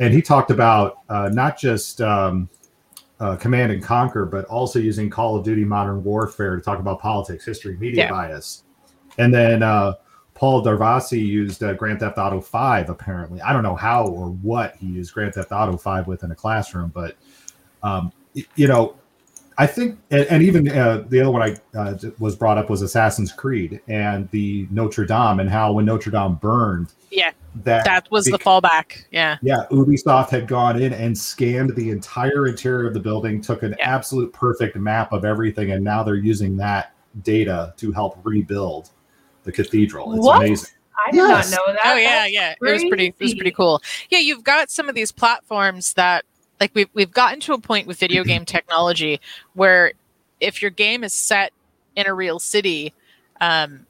and 0.00 0.12
he 0.12 0.20
talked 0.20 0.50
about 0.50 0.98
uh, 1.08 1.30
not 1.32 1.58
just 1.58 2.02
um, 2.02 2.50
uh, 3.18 3.36
Command 3.36 3.72
and 3.72 3.82
Conquer, 3.82 4.26
but 4.26 4.44
also 4.46 4.78
using 4.78 5.08
Call 5.08 5.34
of 5.34 5.44
Duty 5.44 5.64
Modern 5.64 6.04
Warfare 6.04 6.54
to 6.54 6.60
talk 6.60 6.78
about 6.78 7.00
politics, 7.00 7.42
history, 7.46 7.78
media 7.78 8.04
Yeah. 8.04 8.10
bias, 8.10 8.64
and 9.16 9.32
then 9.32 9.62
uh, 9.62 9.94
Paul 10.34 10.62
Darvasi 10.62 11.24
used 11.26 11.62
uh, 11.62 11.72
Grand 11.72 12.00
Theft 12.00 12.18
Auto 12.18 12.42
Five. 12.42 12.90
Apparently, 12.90 13.40
I 13.40 13.54
don't 13.54 13.62
know 13.62 13.76
how 13.76 14.08
or 14.08 14.28
what 14.28 14.76
he 14.76 14.88
used 14.88 15.14
Grand 15.14 15.32
Theft 15.32 15.52
Auto 15.52 15.78
Five 15.78 16.06
with 16.06 16.22
in 16.22 16.32
a 16.32 16.36
classroom, 16.36 16.90
but 16.94 17.16
um, 17.82 18.12
you 18.56 18.68
know 18.68 18.94
I 19.58 19.66
think, 19.66 19.98
and, 20.10 20.26
and 20.26 20.42
even 20.42 20.68
uh, 20.68 21.04
the 21.08 21.20
other 21.20 21.30
one 21.30 21.42
I 21.42 21.78
uh, 21.78 21.96
was 22.18 22.36
brought 22.36 22.58
up 22.58 22.68
was 22.68 22.82
Assassin's 22.82 23.32
Creed 23.32 23.80
and 23.88 24.28
the 24.30 24.66
Notre 24.70 25.06
Dame, 25.06 25.40
and 25.40 25.48
how 25.48 25.72
when 25.72 25.86
Notre 25.86 26.10
Dame 26.10 26.34
burned, 26.34 26.92
Yeah, 27.10 27.30
that 27.64 27.84
that 27.86 28.10
was 28.10 28.26
the 28.26 28.38
fallback. 28.38 29.04
Yeah. 29.10 29.38
yeah, 29.40 29.64
Ubisoft 29.70 30.28
had 30.28 30.46
gone 30.46 30.80
in 30.82 30.92
and 30.92 31.16
scanned 31.16 31.74
the 31.74 31.90
entire 31.90 32.46
interior 32.48 32.86
of 32.86 32.92
the 32.94 33.00
building, 33.00 33.40
took 33.40 33.62
an 33.62 33.74
Yeah. 33.78 33.94
absolute 33.94 34.32
perfect 34.32 34.76
map 34.76 35.12
of 35.12 35.24
everything, 35.24 35.70
and 35.70 35.82
now 35.82 36.02
they're 36.02 36.16
using 36.16 36.56
that 36.58 36.92
data 37.22 37.72
to 37.78 37.92
help 37.92 38.18
rebuild 38.24 38.90
the 39.44 39.52
cathedral. 39.52 40.12
It's 40.14 40.26
What? 40.26 40.44
amazing. 40.44 40.70
I 41.06 41.10
did 41.12 41.16
Yes. 41.18 41.50
not 41.50 41.56
know 41.66 41.72
that. 41.72 41.80
Oh 41.84 41.96
yeah, 41.96 42.08
That's 42.22 42.32
yeah. 42.32 42.50
It 42.60 42.72
was 42.72 42.84
pretty. 42.84 43.06
It 43.06 43.14
was 43.20 43.34
pretty 43.34 43.52
cool. 43.52 43.80
Yeah, 44.10 44.18
you've 44.18 44.44
got 44.44 44.70
some 44.70 44.88
of 44.88 44.94
these 44.94 45.12
platforms 45.12 45.94
that, 45.94 46.24
like, 46.60 46.70
we've 46.74 46.88
we've 46.94 47.12
gotten 47.12 47.40
to 47.40 47.52
a 47.54 47.58
point 47.60 47.86
with 47.86 47.98
video 47.98 48.24
game 48.24 48.44
technology 48.46 49.20
where, 49.54 49.92
if 50.40 50.60
your 50.62 50.70
game 50.70 51.04
is 51.04 51.12
set 51.12 51.52
in 51.96 52.06
a 52.06 52.14
real 52.14 52.38
city, 52.38 52.92
um, 53.40 53.86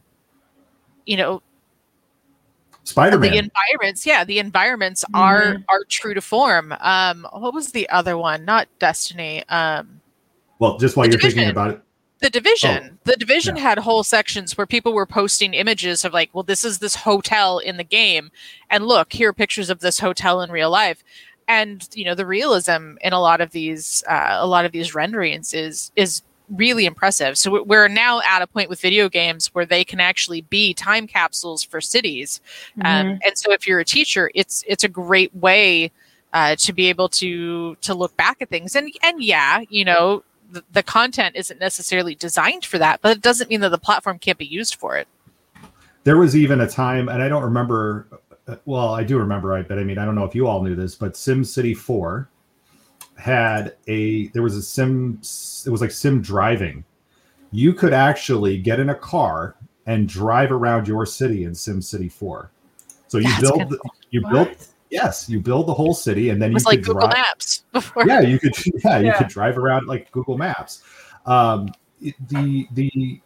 you 1.05 1.17
know, 1.17 1.43
Spider 2.85 3.19
the 3.19 3.37
environments, 3.37 4.07
yeah, 4.07 4.23
the 4.23 4.39
environments 4.39 5.05
are 5.13 5.55
Mhm. 5.55 5.65
are 5.69 5.85
true 5.89 6.15
to 6.15 6.21
form. 6.21 6.73
Um, 6.81 7.27
what 7.33 7.53
was 7.53 7.73
the 7.73 7.89
other 7.89 8.17
one? 8.17 8.45
Not 8.45 8.69
Destiny. 8.79 9.43
Um, 9.49 10.01
Well, 10.61 10.79
just 10.79 10.97
while 10.97 11.09
you're 11.09 11.19
thinking 11.19 11.49
about 11.51 11.71
it, 11.73 11.81
the 12.21 12.31
division 12.31 12.99
the 13.05 13.17
division 13.17 13.57
yeah. 13.57 13.63
had 13.63 13.79
whole 13.79 14.03
sections 14.03 14.57
where 14.57 14.67
people 14.67 14.93
were 14.95 15.05
posting 15.05 15.53
images 15.53 16.05
of 16.05 16.15
like 16.15 16.31
well 16.33 16.43
this 16.43 16.65
is 16.65 16.79
this 16.79 16.95
hotel 16.95 17.59
in 17.59 17.77
the 17.77 17.85
game 17.85 18.31
and 18.71 18.87
look 18.87 19.13
here 19.13 19.29
are 19.31 19.33
pictures 19.35 19.69
of 19.69 19.81
this 19.81 19.99
hotel 19.99 20.41
in 20.41 20.51
real 20.51 20.71
life 20.71 21.05
and 21.49 21.89
you 21.95 22.05
know 22.05 22.15
the 22.15 22.27
realism 22.27 22.97
in 23.03 23.13
a 23.13 23.21
lot 23.21 23.41
of 23.41 23.51
these 23.53 24.03
uh, 24.09 24.37
a 24.41 24.47
lot 24.47 24.65
of 24.65 24.73
these 24.73 24.95
renderings 24.95 25.55
is 25.55 25.93
is 25.97 26.23
really 26.51 26.87
impressive 26.87 27.37
so 27.37 27.51
we- 27.51 27.61
we're 27.63 27.89
now 27.89 28.21
at 28.23 28.41
a 28.41 28.47
point 28.47 28.71
with 28.71 28.81
video 28.81 29.09
games 29.09 29.49
where 29.55 29.67
they 29.67 29.83
can 29.85 29.99
actually 29.99 30.43
be 30.43 30.73
time 30.73 31.07
capsules 31.07 31.63
for 31.65 31.81
cities 31.81 32.41
um, 32.85 33.07
Mhm. 33.07 33.19
and 33.27 33.37
so 33.39 33.53
if 33.53 33.67
you're 33.67 33.81
a 33.81 33.85
teacher 33.85 34.31
it's 34.35 34.63
it's 34.67 34.85
a 34.85 34.89
great 34.89 35.35
way 35.35 35.91
uh, 36.33 36.55
to 36.57 36.73
be 36.73 36.89
able 36.89 37.09
to 37.09 37.75
to 37.77 37.95
look 37.95 38.17
back 38.17 38.41
at 38.41 38.49
things 38.49 38.77
and 38.77 38.93
and 39.03 39.23
yeah 39.23 39.61
you 39.71 39.85
know 39.85 40.23
the, 40.53 40.63
the 40.73 40.83
content 40.83 41.35
isn't 41.35 41.59
necessarily 41.59 42.15
designed 42.15 42.65
for 42.65 42.79
that 42.79 43.01
but 43.03 43.17
it 43.17 43.23
doesn't 43.23 43.51
mean 43.51 43.61
that 43.61 43.71
the 43.71 43.79
platform 43.79 44.17
can't 44.19 44.39
be 44.39 44.47
used 44.47 44.77
for 44.77 44.97
it 44.97 45.09
there 46.05 46.17
was 46.17 46.37
even 46.37 46.61
a 46.61 46.69
time, 46.69 47.09
and 47.09 47.21
I 47.21 47.29
don't 47.29 47.43
remember. 47.43 48.07
Well, 48.65 48.95
I 48.95 49.03
do 49.03 49.19
remember, 49.19 49.49
right, 49.49 49.67
but 49.67 49.79
I 49.79 49.85
mean, 49.85 49.99
I 49.99 50.05
don't 50.05 50.15
know 50.15 50.25
if 50.25 50.35
you 50.35 50.47
all 50.47 50.63
knew 50.63 50.75
this, 50.77 50.95
but 50.95 51.17
Sim 51.17 51.43
City 51.45 51.75
Four 51.75 52.29
had 53.17 53.77
a 53.89 54.29
there 54.29 54.43
was 54.43 54.57
a 54.57 54.63
sim. 54.63 55.21
It 55.67 55.71
was 55.71 55.81
like 55.81 55.91
sim 55.91 56.21
driving. 56.23 56.85
You 57.51 57.73
could 57.73 57.93
actually 57.93 58.59
get 58.59 58.79
in 58.81 58.91
a 58.91 58.95
car 58.95 59.57
and 59.87 60.09
drive 60.09 60.53
around 60.53 60.87
your 60.89 61.07
city 61.07 61.45
in 61.45 61.55
Sim 61.55 61.81
City 61.83 62.09
Four. 62.09 62.51
So 63.09 63.19
you 63.19 63.29
That's 63.31 63.41
build, 63.41 63.71
the- 63.71 63.79
you 64.11 64.21
What? 64.23 64.31
build, 64.33 64.49
yes, 64.91 65.29
you 65.29 65.41
build 65.41 65.67
the 65.67 65.75
whole 65.75 65.95
city, 65.95 66.31
and 66.31 66.41
then 66.43 66.51
it 66.51 66.53
you 66.53 66.55
was 66.55 66.65
could 66.65 66.71
like 66.71 66.83
google 66.83 67.01
drive, 67.09 67.15
maps 67.15 67.65
before 67.73 68.07
yeah 68.07 68.21
you 68.21 68.39
could 68.39 68.53
yeah 68.85 68.99
you 68.99 69.07
Yeah. 69.07 69.19
could 69.19 69.29
drive 69.29 69.59
around 69.59 69.87
like 69.87 70.11
google 70.13 70.37
maps 70.37 70.83
um 71.25 71.69
the 72.29 72.67
the 72.73 73.21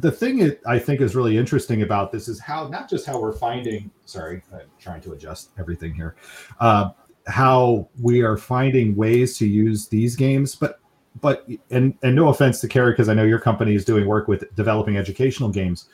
the 0.00 0.10
thing 0.10 0.56
i 0.66 0.78
think 0.78 1.00
is 1.00 1.14
really 1.14 1.36
interesting 1.36 1.82
about 1.82 2.10
this 2.10 2.26
is 2.26 2.40
how 2.40 2.66
not 2.68 2.88
just 2.88 3.04
how 3.04 3.20
we're 3.20 3.32
finding 3.32 3.90
sorry 4.06 4.42
i'm 4.54 4.60
trying 4.78 5.00
to 5.02 5.12
adjust 5.12 5.50
everything 5.58 5.92
here 5.94 6.16
uh 6.60 6.90
how 7.26 7.86
we 8.00 8.22
are 8.22 8.36
finding 8.36 8.96
ways 8.96 9.36
to 9.36 9.46
use 9.46 9.88
these 9.88 10.16
games 10.16 10.54
but 10.54 10.80
but 11.20 11.46
and 11.70 11.94
and 12.02 12.16
no 12.16 12.28
offense 12.28 12.58
to 12.60 12.68
Carrie 12.68 12.92
because 12.92 13.10
I 13.10 13.14
know 13.14 13.24
your 13.24 13.38
company 13.38 13.74
is 13.74 13.84
doing 13.84 14.06
work 14.06 14.28
with 14.28 14.52
developing 14.56 14.96
educational 14.96 15.50
games, 15.50 15.88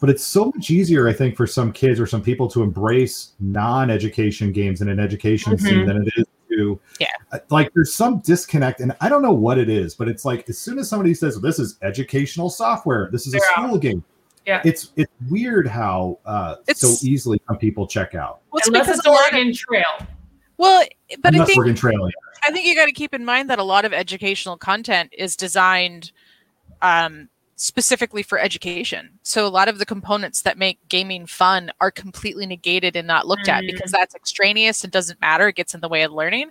but 0.00 0.08
it's 0.08 0.22
so 0.24 0.52
much 0.54 0.70
easier 0.70 1.08
I 1.08 1.12
think 1.12 1.36
for 1.36 1.46
some 1.46 1.72
kids 1.72 1.98
or 1.98 2.06
some 2.06 2.22
people 2.22 2.48
to 2.50 2.62
embrace 2.62 3.32
non-education 3.40 4.52
games 4.52 4.80
in 4.80 4.88
an 4.88 5.00
education 5.00 5.58
scene 5.58 5.80
Mhm. 5.80 5.86
than 5.86 5.96
it 6.06 6.12
is 6.16 6.24
to 6.50 6.80
Yeah. 7.00 7.06
uh, 7.32 7.38
like 7.50 7.72
there's 7.74 7.94
some 7.94 8.18
disconnect 8.20 8.80
and 8.80 8.94
I 9.00 9.08
don't 9.08 9.22
know 9.22 9.32
what 9.32 9.58
it 9.58 9.68
is, 9.68 9.94
but 9.94 10.08
it's 10.08 10.24
like 10.24 10.48
as 10.48 10.58
soon 10.58 10.78
as 10.78 10.88
somebody 10.88 11.14
says 11.14 11.40
this 11.40 11.58
is 11.58 11.78
educational 11.82 12.50
software, 12.50 13.08
this 13.12 13.26
is 13.26 13.34
a 13.34 13.38
Yeah. 13.38 13.64
school 13.64 13.78
game. 13.78 14.04
Yeah. 14.46 14.62
It's 14.64 14.92
it's 14.96 15.12
weird 15.28 15.66
how 15.68 16.18
uh 16.26 16.56
so 16.74 16.88
easily 17.02 17.40
some 17.46 17.58
people 17.58 17.86
check 17.86 18.14
out. 18.14 18.40
well, 18.50 18.58
it's 18.58 18.68
Unless 18.68 18.86
because 18.86 18.98
it's 18.98 19.06
a 19.06 19.10
lot 19.10 19.28
of, 19.28 19.34
Oregon 19.34 19.54
Trail. 19.54 20.06
well 20.56 20.84
but 21.22 21.34
i 21.36 21.44
think 21.44 21.58
Oregon 21.58 21.74
Trail. 21.76 22.00
yeah. 22.08 22.48
I 22.48 22.52
think 22.52 22.66
you 22.66 22.74
got 22.74 22.86
to 22.86 22.92
keep 22.92 23.12
in 23.12 23.24
mind 23.24 23.50
that 23.50 23.58
a 23.58 23.62
lot 23.64 23.84
of 23.84 23.92
educational 23.92 24.56
content 24.56 25.12
is 25.16 25.36
designed 25.36 26.10
um, 26.80 27.28
specifically 27.62 28.22
for 28.22 28.38
education. 28.38 29.10
So 29.22 29.46
a 29.46 29.48
lot 29.48 29.68
of 29.68 29.78
the 29.78 29.84
components 29.84 30.40
that 30.42 30.56
make 30.56 30.78
gaming 30.88 31.26
fun 31.26 31.70
are 31.78 31.90
completely 31.90 32.46
negated 32.46 32.96
and 32.96 33.06
not 33.06 33.26
looked 33.26 33.48
at 33.50 33.64
Mm. 33.64 33.72
because 33.72 33.92
that's 33.92 34.14
extraneous 34.14 34.82
and 34.82 34.90
doesn't 34.90 35.20
matter. 35.20 35.48
It 35.48 35.56
gets 35.56 35.74
in 35.74 35.82
the 35.82 35.88
way 35.88 36.02
of 36.02 36.10
learning. 36.10 36.48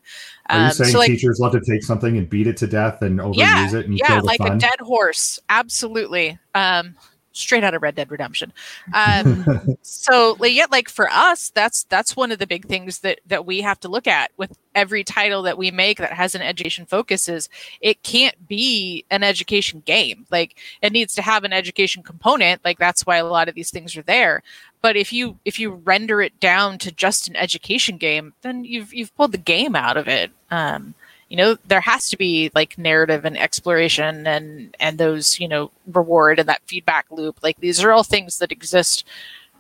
Are 0.50 0.58
you 0.60 0.66
Um, 0.66 0.72
saying 0.72 0.92
so 0.92 1.00
like, 1.00 1.08
teachers 1.08 1.40
love 1.40 1.54
to 1.54 1.62
take 1.62 1.82
something 1.82 2.16
and 2.16 2.30
beat 2.30 2.46
it 2.46 2.58
to 2.58 2.68
death 2.68 3.02
and 3.02 3.20
overuse 3.20 3.38
yeah, 3.38 3.68
it 3.76 3.86
and 3.88 3.98
yeah, 3.98 4.06
kill 4.06 4.18
the 4.18 4.24
like 4.24 4.38
fun? 4.38 4.58
a 4.58 4.60
dead 4.60 4.80
horse. 4.82 5.40
Absolutely. 5.50 6.38
Um, 6.54 6.96
straight 7.40 7.64
out 7.64 7.74
of 7.74 7.82
Red 7.82 7.96
Dead 7.96 8.12
Redemption. 8.12 8.54
Um, 8.94 9.78
so 9.82 10.38
yeah 10.46 10.66
like 10.72 10.90
for 10.90 11.10
us 11.10 11.50
that's 11.50 11.84
that's 11.84 12.16
one 12.16 12.32
of 12.32 12.40
the 12.40 12.48
big 12.48 12.66
things 12.66 13.00
that 13.00 13.20
that 13.28 13.46
we 13.46 13.62
have 13.62 13.80
to 13.80 13.88
look 13.88 14.08
at 14.08 14.32
with 14.38 14.58
every 14.76 15.04
title 15.04 15.42
that 15.42 15.58
we 15.58 15.72
make 15.72 15.98
that 15.98 16.14
has 16.14 16.36
an 16.36 16.42
education 16.42 16.86
focus 16.86 17.28
is 17.28 17.50
it 17.82 18.02
can't 18.04 18.48
be 18.48 19.04
an 19.10 19.24
education 19.24 19.82
game. 19.86 20.26
Like 20.32 20.56
it 20.82 20.92
needs 20.92 21.16
to 21.16 21.22
have 21.22 21.44
an 21.44 21.54
education 21.54 22.04
component. 22.04 22.64
Like 22.64 22.80
that's 22.80 23.06
why 23.06 23.18
a 23.18 23.26
lot 23.26 23.50
of 23.50 23.56
these 23.56 23.72
things 23.72 23.98
are 23.98 24.04
there. 24.04 24.44
But 24.82 24.96
if 24.96 25.12
you 25.12 25.38
if 25.44 25.60
you 25.60 25.72
render 25.72 26.22
it 26.22 26.40
down 26.40 26.78
to 26.80 26.92
just 26.92 27.28
an 27.28 27.36
education 27.36 27.98
game 27.98 28.34
then 28.42 28.64
you've 28.64 28.94
you've 28.94 29.16
pulled 29.16 29.32
the 29.32 29.38
game 29.38 29.76
out 29.76 29.98
of 29.98 30.08
it. 30.08 30.32
Um 30.52 30.94
you 31.30 31.38
know 31.38 31.56
there 31.68 31.82
has 31.82 32.10
to 32.10 32.18
be 32.18 32.52
like 32.54 32.78
narrative 32.78 33.24
and 33.24 33.38
exploration 33.38 34.28
and 34.28 34.76
and 34.80 34.98
those 34.98 35.40
you 35.40 35.48
know 35.48 35.72
reward 35.88 36.40
and 36.40 36.50
that 36.50 36.62
feedback 36.66 37.06
loop. 37.12 37.42
Like 37.42 37.60
these 37.60 37.84
are 37.84 37.92
all 37.92 38.04
things 38.04 38.40
that 38.40 38.52
exist 38.52 39.06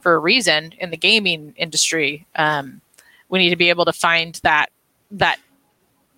for 0.02 0.14
a 0.16 0.20
reason 0.20 0.74
in 0.80 0.90
the 0.90 0.98
gaming 0.98 1.54
industry. 1.58 2.26
Um, 2.36 2.82
we 3.30 3.40
need 3.40 3.52
to 3.52 3.56
be 3.56 3.70
able 3.70 3.86
to 3.86 3.94
find 3.94 4.40
that 4.44 4.72
that 5.12 5.40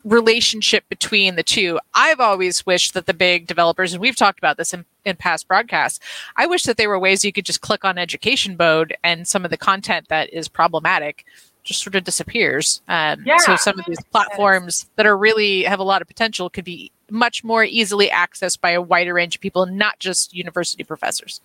relationship 0.03 0.88
between 0.89 1.36
the 1.36 1.43
two. 1.43 1.79
I've 1.93 2.20
always 2.20 2.65
wished 2.65 2.93
that 2.93 3.05
the 3.05 3.13
big 3.13 3.46
developers 3.46 3.93
and 3.93 4.01
we've 4.01 4.15
talked 4.15 4.39
about 4.39 4.58
this 4.58 4.74
in, 4.74 4.86
in 5.05 5.15
past 5.15 5.48
broadcasts 5.48 6.00
i 6.38 6.46
wish 6.46 6.63
that 6.63 6.77
there 6.77 6.89
were 6.89 7.00
ways 7.00 7.25
you 7.25 7.31
could 7.31 7.46
just 7.46 7.62
click 7.62 7.84
on 7.84 7.98
education 7.98 8.55
mode 8.58 8.96
and 9.03 9.27
some 9.27 9.43
of 9.43 9.51
the 9.51 9.58
content 9.58 10.08
that 10.10 10.31
is 10.31 10.48
problematic 10.48 11.25
just 11.63 11.83
sort 11.83 11.95
of 11.95 12.03
disappears 12.03 12.81
um, 12.87 13.21
Yeah. 13.25 13.37
so 13.37 13.55
some 13.55 13.79
of 13.79 13.85
these 13.85 14.03
platforms 14.11 14.89
that 14.95 15.05
are 15.05 15.17
really 15.17 15.63
have 15.63 15.79
a 15.79 15.83
lot 15.83 16.01
of 16.01 16.07
potential 16.07 16.49
could 16.49 16.65
be 16.65 16.91
much 17.09 17.43
more 17.43 17.63
easily 17.63 18.07
accessed 18.07 18.61
by 18.61 18.71
a 18.71 18.81
wider 18.81 19.13
range 19.13 19.35
of 19.35 19.41
people 19.41 19.65
not 19.65 19.99
just 19.99 20.33
university 20.33 20.83
professors 20.83 21.41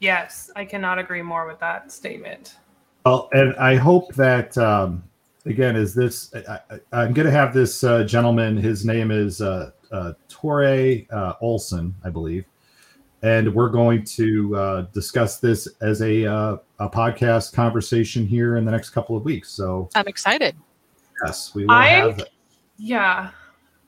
Yes, 0.00 0.50
I 0.54 0.64
cannot 0.64 0.98
agree 0.98 1.22
more 1.22 1.46
with 1.46 1.58
that 1.60 1.90
statement. 1.90 2.56
Well, 3.04 3.28
and 3.32 3.54
I 3.56 3.74
hope 3.74 4.14
that 4.14 4.56
um, 4.56 5.02
again 5.44 5.76
is 5.76 5.94
this. 5.94 6.32
I, 6.34 6.60
I, 6.70 6.80
I'm 6.92 7.12
going 7.12 7.26
to 7.26 7.32
have 7.32 7.52
this 7.52 7.82
uh, 7.82 8.04
gentleman. 8.04 8.56
His 8.56 8.84
name 8.84 9.10
is 9.10 9.40
uh, 9.40 9.72
uh, 9.90 10.12
Tore 10.28 10.64
uh, 10.64 11.34
Olsson, 11.42 11.94
I 12.04 12.10
believe, 12.10 12.44
and 13.22 13.52
we're 13.52 13.68
going 13.68 14.04
to 14.04 14.56
uh, 14.56 14.80
discuss 14.92 15.38
this 15.38 15.66
as 15.80 16.02
a 16.02 16.26
uh, 16.26 16.56
a 16.78 16.88
podcast 16.88 17.52
conversation 17.52 18.26
here 18.26 18.56
in 18.56 18.64
the 18.64 18.70
next 18.70 18.90
couple 18.90 19.16
of 19.16 19.24
weeks. 19.24 19.50
So 19.50 19.88
I'm 19.94 20.06
excited. 20.06 20.54
Yes, 21.24 21.54
we 21.54 21.64
will 21.64 21.72
I, 21.72 21.88
have. 21.88 22.22
Yeah, 22.76 23.30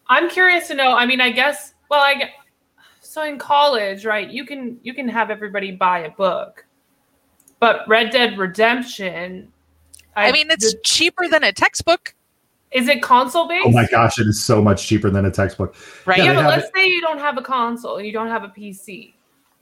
I'm 0.09 0.29
curious 0.29 0.69
to 0.69 0.75
know. 0.75 0.97
I 0.97 1.07
mean, 1.07 1.21
I 1.21 1.31
guess. 1.31 1.75
Well, 1.91 2.01
I. 2.01 2.31
So 3.01 3.23
in 3.25 3.39
college, 3.39 4.05
right? 4.05 4.29
You 4.29 4.45
can 4.45 4.79
you 4.83 4.95
can 4.95 5.09
have 5.09 5.31
everybody 5.31 5.73
buy 5.73 6.01
a 6.01 6.11
book, 6.11 6.65
but 7.59 7.87
Red 7.89 8.11
Dead 8.11 8.39
Redemption. 8.39 9.53
I, 10.17 10.33
mean, 10.33 10.51
it's 10.51 10.75
the- 10.75 10.81
cheaper 10.85 11.29
than 11.29 11.45
a 11.45 11.53
textbook, 11.53 12.15
is 12.73 12.89
it 12.89 13.03
console 13.03 13.49
based? 13.49 13.67
Oh 13.67 13.71
my 13.71 13.87
gosh, 13.87 14.19
it 14.21 14.29
is 14.29 14.43
so 14.43 14.63
much 14.63 14.87
cheaper 14.87 15.11
than 15.11 15.25
a 15.25 15.31
textbook. 15.31 15.75
right? 16.07 16.19
Yeah, 16.19 16.25
Yeah, 16.25 16.35
but 16.35 16.47
let's 16.47 16.71
say 16.75 16.87
you 16.89 17.01
don't 17.01 17.19
have 17.19 17.37
a 17.37 17.43
console 17.43 17.97
and 17.97 18.07
you 18.07 18.13
don't 18.13 18.29
have 18.29 18.45
a 18.45 18.49
PC. 18.49 19.13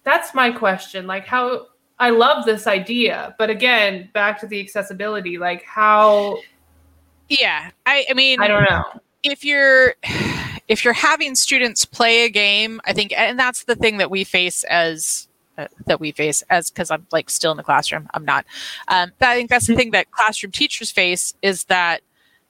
That's 0.08 0.32
my 0.32 0.50
question. 0.50 1.06
Like 1.06 1.26
how 1.26 1.66
I 1.98 2.08
love 2.08 2.46
this 2.46 2.66
idea, 2.66 3.34
but 3.38 3.50
again, 3.50 4.08
back 4.14 4.40
to 4.40 4.46
the 4.46 4.58
accessibility. 4.58 5.36
Like 5.36 5.64
how 5.64 6.38
yeah. 7.28 7.70
I, 7.84 8.06
I 8.08 8.14
mean, 8.14 8.40
I 8.40 8.48
don't 8.48 8.62
know. 8.70 8.84
if 9.22 9.44
you're 9.44 9.94
if 10.68 10.82
you're 10.82 10.94
having 10.94 11.34
students 11.34 11.84
play 11.84 12.24
a 12.24 12.30
game 12.30 12.80
i 12.84 12.92
think 12.92 13.12
and 13.16 13.38
that's 13.38 13.64
the 13.64 13.74
thing 13.74 13.96
that 13.96 14.10
we 14.10 14.22
face 14.22 14.64
as 14.64 15.28
uh, 15.56 15.66
that 15.86 15.98
we 15.98 16.12
face 16.12 16.42
as 16.50 16.70
because 16.70 16.90
i'm 16.90 17.06
like 17.10 17.28
still 17.28 17.50
in 17.50 17.56
the 17.56 17.62
classroom 17.62 18.06
i'm 18.14 18.24
not 18.24 18.44
um, 18.88 19.10
but 19.18 19.28
i 19.28 19.34
think 19.34 19.50
that's 19.50 19.66
the 19.66 19.74
thing 19.74 19.90
that 19.90 20.10
classroom 20.10 20.52
teachers 20.52 20.90
face 20.90 21.34
is 21.42 21.64
that 21.64 22.02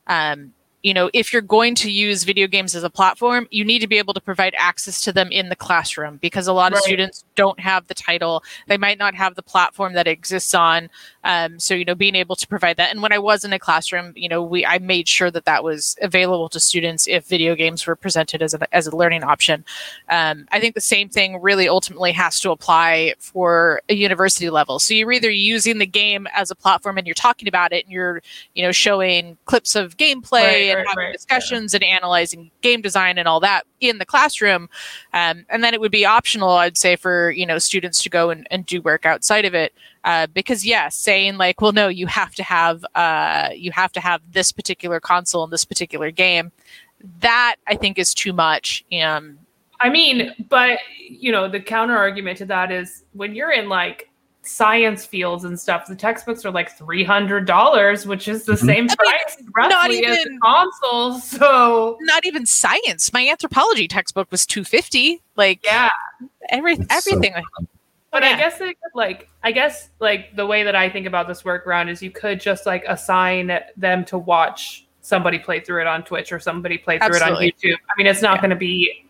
um, 0.09 0.53
you 0.83 0.95
know 0.95 1.11
if 1.13 1.33
you're 1.33 1.43
going 1.43 1.75
to 1.75 1.91
use 1.91 2.25
video 2.25 2.47
games 2.47 2.75
as 2.75 2.85
a 2.85 2.91
platform 2.91 3.47
you 3.51 3.65
need 3.65 3.81
to 3.81 3.87
be 3.87 3.99
able 3.99 4.15
to 4.15 4.21
provide 4.21 4.55
access 4.57 5.01
to 5.01 5.13
them 5.13 5.29
in 5.31 5.49
the 5.49 5.57
classroom 5.57 6.17
because 6.19 6.47
a 6.47 6.53
lot 6.53 6.73
of 6.73 6.79
students 6.79 7.25
don't 7.35 7.61
have 7.61 7.87
the 7.87 7.95
title. 7.95 8.43
They 8.67 8.77
might 8.79 8.99
not 8.99 9.15
have 9.15 9.35
the 9.35 9.43
platform 9.43 9.95
that 9.95 10.09
exists 10.09 10.55
on 10.55 10.91
um, 11.29 11.61
so 11.61 11.75
you 11.75 11.85
know 11.85 11.95
being 11.95 12.15
able 12.15 12.35
to 12.35 12.49
provide 12.49 12.79
that. 12.79 12.91
And 12.91 13.03
when 13.03 13.13
i 13.13 13.19
was 13.19 13.45
in 13.45 13.53
a 13.53 13.59
classroom 13.59 14.13
you 14.17 14.29
know 14.29 14.43
we 14.43 14.65
i 14.67 14.79
made 14.79 15.07
sure 15.07 15.31
that 15.31 15.45
that 15.45 15.63
was 15.63 15.95
available 16.01 16.49
to 16.49 16.59
students 16.59 17.07
if 17.07 17.27
video 17.27 17.55
games 17.55 17.87
were 17.87 17.95
presented 17.95 18.43
as 18.43 18.55
a, 18.55 18.75
as 18.75 18.87
a 18.87 18.97
learning 18.97 19.23
option. 19.23 19.65
Um, 20.09 20.47
i 20.51 20.59
think 20.59 20.75
the 20.75 20.81
same 20.81 21.09
thing 21.09 21.41
really 21.41 21.69
ultimately 21.69 22.13
has 22.13 22.41
to 22.41 22.51
apply 22.51 23.15
for 23.19 23.83
a 23.89 23.95
university 23.95 24.51
level. 24.51 24.79
So 24.79 24.95
you're 24.95 25.13
either 25.13 25.31
using 25.31 25.79
the 25.79 25.87
game 25.87 26.27
as 26.35 26.51
a 26.51 26.57
platform 26.57 26.97
and 26.99 27.07
you're 27.07 27.15
talking 27.15 27.47
about 27.47 27.73
it 27.73 27.85
and 27.85 27.93
you're 27.93 28.23
you 28.55 28.63
know 28.63 28.73
showing 28.73 29.37
clips 29.45 29.77
of 29.77 29.97
gameplay 29.99 30.43
Right, 30.43 30.69
and 30.71 30.77
right, 30.77 30.87
having 30.89 31.05
right, 31.05 31.13
discussions 31.13 31.75
and 31.75 31.85
analyzing 31.85 32.51
game 32.63 32.81
design 32.81 33.19
and 33.19 33.29
all 33.29 33.41
that 33.41 33.65
in 33.81 33.99
the 33.99 34.07
classroom. 34.07 34.69
Um, 35.13 35.45
and 35.51 35.63
then 35.63 35.75
it 35.75 35.81
would 35.81 35.93
be 35.93 36.07
optional 36.07 36.51
i'd 36.51 36.77
say 36.79 36.97
for 36.97 37.31
you 37.31 37.45
know 37.47 37.59
students 37.59 38.03
to 38.03 38.09
go 38.09 38.31
and, 38.31 38.47
and 38.51 38.65
do 38.65 38.81
work 38.81 39.05
outside 39.05 39.45
of 39.45 39.55
it 39.55 39.73
uh, 40.09 40.27
because 40.35 40.65
yes 40.67 40.97
saying 40.97 41.37
like 41.37 41.61
well 41.61 41.73
no 41.73 41.87
you 41.87 42.07
have 42.07 42.35
to 42.35 42.43
have 42.43 42.85
uh, 42.97 43.50
you 43.55 43.71
have 43.71 43.93
to 43.93 44.00
have 44.00 44.21
this 44.33 44.50
particular 44.53 44.99
console 45.00 45.45
and 45.45 45.53
this 45.53 45.65
particular 45.65 46.11
game 46.11 46.50
that 47.21 47.57
i 47.69 47.77
think 47.77 47.99
is 47.99 48.12
too 48.12 48.33
much 48.33 48.85
um, 49.03 49.38
I 49.81 49.91
mean, 49.91 50.35
but 50.49 50.81
you 51.09 51.31
know, 51.31 51.49
the 51.49 51.61
counter 51.61 51.97
argument 51.97 52.38
to 52.38 52.47
that 52.47 52.73
is 52.73 53.05
when 53.12 53.37
you're 53.37 53.53
in 53.53 53.69
like 53.69 54.11
science 54.43 55.05
fields 55.07 55.45
and 55.45 55.55
stuff, 55.61 55.87
the 55.87 55.95
textbooks 55.95 56.45
are 56.45 56.50
like 56.50 56.77
three 56.77 57.05
hundred 57.05 57.47
dollars, 57.47 58.05
which 58.05 58.27
is 58.27 58.45
the 58.45 58.55
Mhm. 58.55 58.67
same 58.67 58.77
I 58.77 58.79
mean, 58.81 58.88
price 58.97 59.37
not 59.57 59.71
roughly 59.71 60.05
as 60.05 60.17
the 60.17 60.21
even- 60.23 60.41
console. 60.43 61.12
So 61.21 61.97
not 62.00 62.27
even 62.27 62.45
science 62.45 63.12
my 63.12 63.29
anthropology 63.29 63.87
textbook 63.87 64.33
was 64.33 64.45
250 64.47 65.23
like 65.37 65.61
yeah, 65.65 65.91
every, 66.50 66.73
It's 66.75 67.05
so 67.05 67.12
everything 67.12 67.35
but 68.11 68.23
Yeah. 68.23 68.31
I 68.31 68.37
guess 68.38 68.61
it 68.61 68.67
could 68.81 68.95
like 68.95 69.29
I 69.43 69.53
guess 69.53 69.91
like 70.00 70.35
the 70.37 70.47
way 70.47 70.62
that 70.65 70.75
I 70.77 70.88
think 70.88 71.07
about 71.07 71.29
this 71.29 71.43
workaround 71.43 71.88
is 71.88 72.03
you 72.03 72.11
could 72.11 72.41
just 72.41 72.67
like 72.67 72.85
assign 72.88 73.59
them 73.77 74.05
to 74.07 74.19
watch 74.19 74.87
somebody 75.00 75.38
play 75.38 75.61
through 75.61 75.81
it 75.83 75.87
on 75.87 76.03
Twitch 76.05 76.33
or 76.33 76.38
somebody 76.41 76.77
play 76.79 76.99
through 76.99 77.17
Absolutely. 77.17 77.49
it 77.49 77.55
on 77.55 77.71
YouTube. 77.71 77.77
I 77.91 77.93
mean, 77.97 78.07
it's 78.07 78.23
not 78.23 78.37
Yeah. 78.37 78.41
going 78.43 78.50
to 78.50 78.57
be 78.57 79.05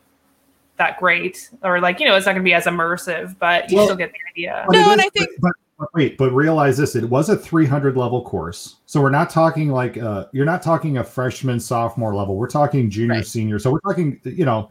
that 0.76 0.98
great 0.98 1.50
or 1.64 1.80
like 1.80 1.98
you 2.00 2.06
know 2.08 2.14
it's 2.16 2.26
not 2.26 2.32
going 2.32 2.42
to 2.44 2.48
be 2.48 2.54
as 2.54 2.66
immersive, 2.66 3.36
but 3.38 3.70
you 3.70 3.76
Well- 3.76 3.86
still 3.86 3.96
get 3.96 4.12
the 4.12 4.18
idea. 4.40 4.64
But 4.66 4.74
No, 4.74 4.90
it 4.90 4.92
and 4.92 5.00
I 5.00 5.08
think- 5.10 5.30
But, 5.40 5.52
but 5.78 5.88
wait, 5.94 6.16
but 6.18 6.30
realize 6.32 6.76
this: 6.76 6.94
it 6.96 7.04
was 7.04 7.28
a 7.28 7.36
300 7.36 7.96
level 7.96 8.22
course, 8.22 8.76
so 8.86 9.00
we're 9.00 9.10
not 9.10 9.30
talking 9.30 9.70
like 9.70 9.96
uh, 9.96 10.26
you're 10.32 10.44
not 10.44 10.60
talking 10.62 10.98
a 10.98 11.04
freshman, 11.04 11.58
sophomore 11.60 12.14
level. 12.14 12.36
We're 12.36 12.48
talking 12.48 12.90
junior, 12.90 13.14
Right. 13.14 13.26
senior. 13.26 13.58
So 13.60 13.70
we're 13.72 13.80
talking, 13.80 14.20
you 14.24 14.44
know, 14.44 14.70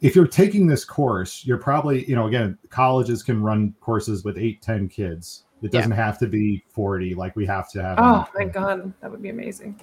if 0.00 0.14
you're 0.14 0.26
taking 0.26 0.66
this 0.66 0.84
course, 0.84 1.44
you're 1.46 1.58
probably, 1.58 2.04
you 2.08 2.14
know, 2.14 2.26
again, 2.26 2.58
colleges 2.70 3.22
can 3.22 3.42
run 3.42 3.74
courses 3.80 4.24
with 4.24 4.36
eight, 4.38 4.60
10 4.62 4.88
kids. 4.88 5.44
It 5.62 5.72
doesn't 5.72 5.90
have 5.92 6.18
to 6.18 6.26
be 6.26 6.62
40 6.68 7.14
like 7.14 7.34
we 7.34 7.46
have 7.46 7.70
to 7.70 7.82
have. 7.82 7.98
Oh, 7.98 8.26
my 8.34 8.44
God, 8.44 8.92
that 9.00 9.10
would 9.10 9.22
be 9.22 9.30
amazing. 9.30 9.80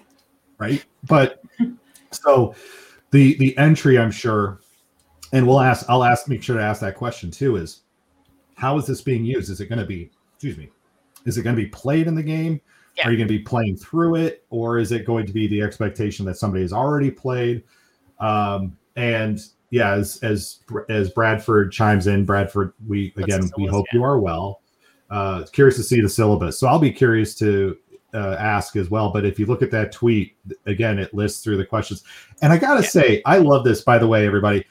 right 0.59 0.85
but 1.07 1.41
so 2.11 2.53
the 3.09 3.35
the 3.39 3.57
entry 3.57 3.97
i'm 3.97 4.11
sure 4.11 4.59
and 5.33 5.45
we'll 5.47 5.59
ask 5.59 5.83
i'll 5.89 6.03
ask 6.03 6.27
make 6.29 6.43
sure 6.43 6.55
to 6.55 6.63
ask 6.63 6.79
that 6.79 6.95
question 6.95 7.31
too 7.31 7.55
is 7.55 7.81
how 8.55 8.77
is 8.77 8.85
this 8.85 9.01
being 9.01 9.25
used 9.25 9.49
is 9.49 9.59
it 9.59 9.65
going 9.65 9.79
to 9.79 9.85
be 9.85 10.11
excuse 10.35 10.57
me 10.57 10.69
is 11.25 11.37
it 11.39 11.41
going 11.43 11.55
to 11.55 11.61
be 11.61 11.67
played 11.69 12.05
in 12.07 12.13
the 12.13 12.21
game 12.23 12.61
Yeah. 12.95 13.07
are 13.07 13.11
you 13.11 13.17
going 13.17 13.27
to 13.27 13.33
be 13.37 13.43
playing 13.43 13.75
through 13.77 14.15
it 14.15 14.45
or 14.51 14.77
is 14.77 14.91
it 14.91 15.05
going 15.05 15.25
to 15.25 15.33
be 15.33 15.47
the 15.47 15.61
expectation 15.63 16.23
that 16.27 16.35
somebody 16.37 16.61
has 16.61 16.71
already 16.71 17.09
played 17.09 17.63
um 18.19 18.77
and 18.95 19.39
yeah 19.73 19.91
as 19.93 20.19
as 20.23 20.59
as 20.89 21.09
bradford 21.09 21.71
chimes 21.71 22.07
in 22.07 22.23
bradford 22.25 22.73
we 22.87 23.13
again 23.17 23.49
we 23.57 23.65
hope 23.65 23.85
you 23.91 24.03
are 24.03 24.19
well 24.19 24.61
uh 25.09 25.43
curious 25.51 25.75
to 25.75 25.83
see 25.83 25.99
the 25.99 26.09
syllabus 26.09 26.59
so 26.59 26.67
i'll 26.67 26.79
be 26.79 26.91
curious 26.91 27.33
to 27.35 27.75
uh, 28.13 28.37
ask 28.39 28.75
as 28.75 28.91
well. 28.91 29.09
But 29.11 29.25
if 29.25 29.39
you 29.39 29.45
look 29.47 29.61
at 29.63 29.71
that 29.71 29.91
tweet 29.91 30.35
again, 30.65 30.99
it 30.99 31.13
lists 31.13 31.43
through 31.43 31.57
the 31.57 31.65
questions. 31.65 32.03
And 32.41 32.53
I 32.53 32.57
gotta 32.57 32.83
Yeah. 32.83 32.87
say, 32.89 33.21
I 33.25 33.39
love 33.39 33.63
this. 33.63 33.81
By 33.81 33.97
the 33.97 34.07
way, 34.07 34.27
everybody, 34.27 34.65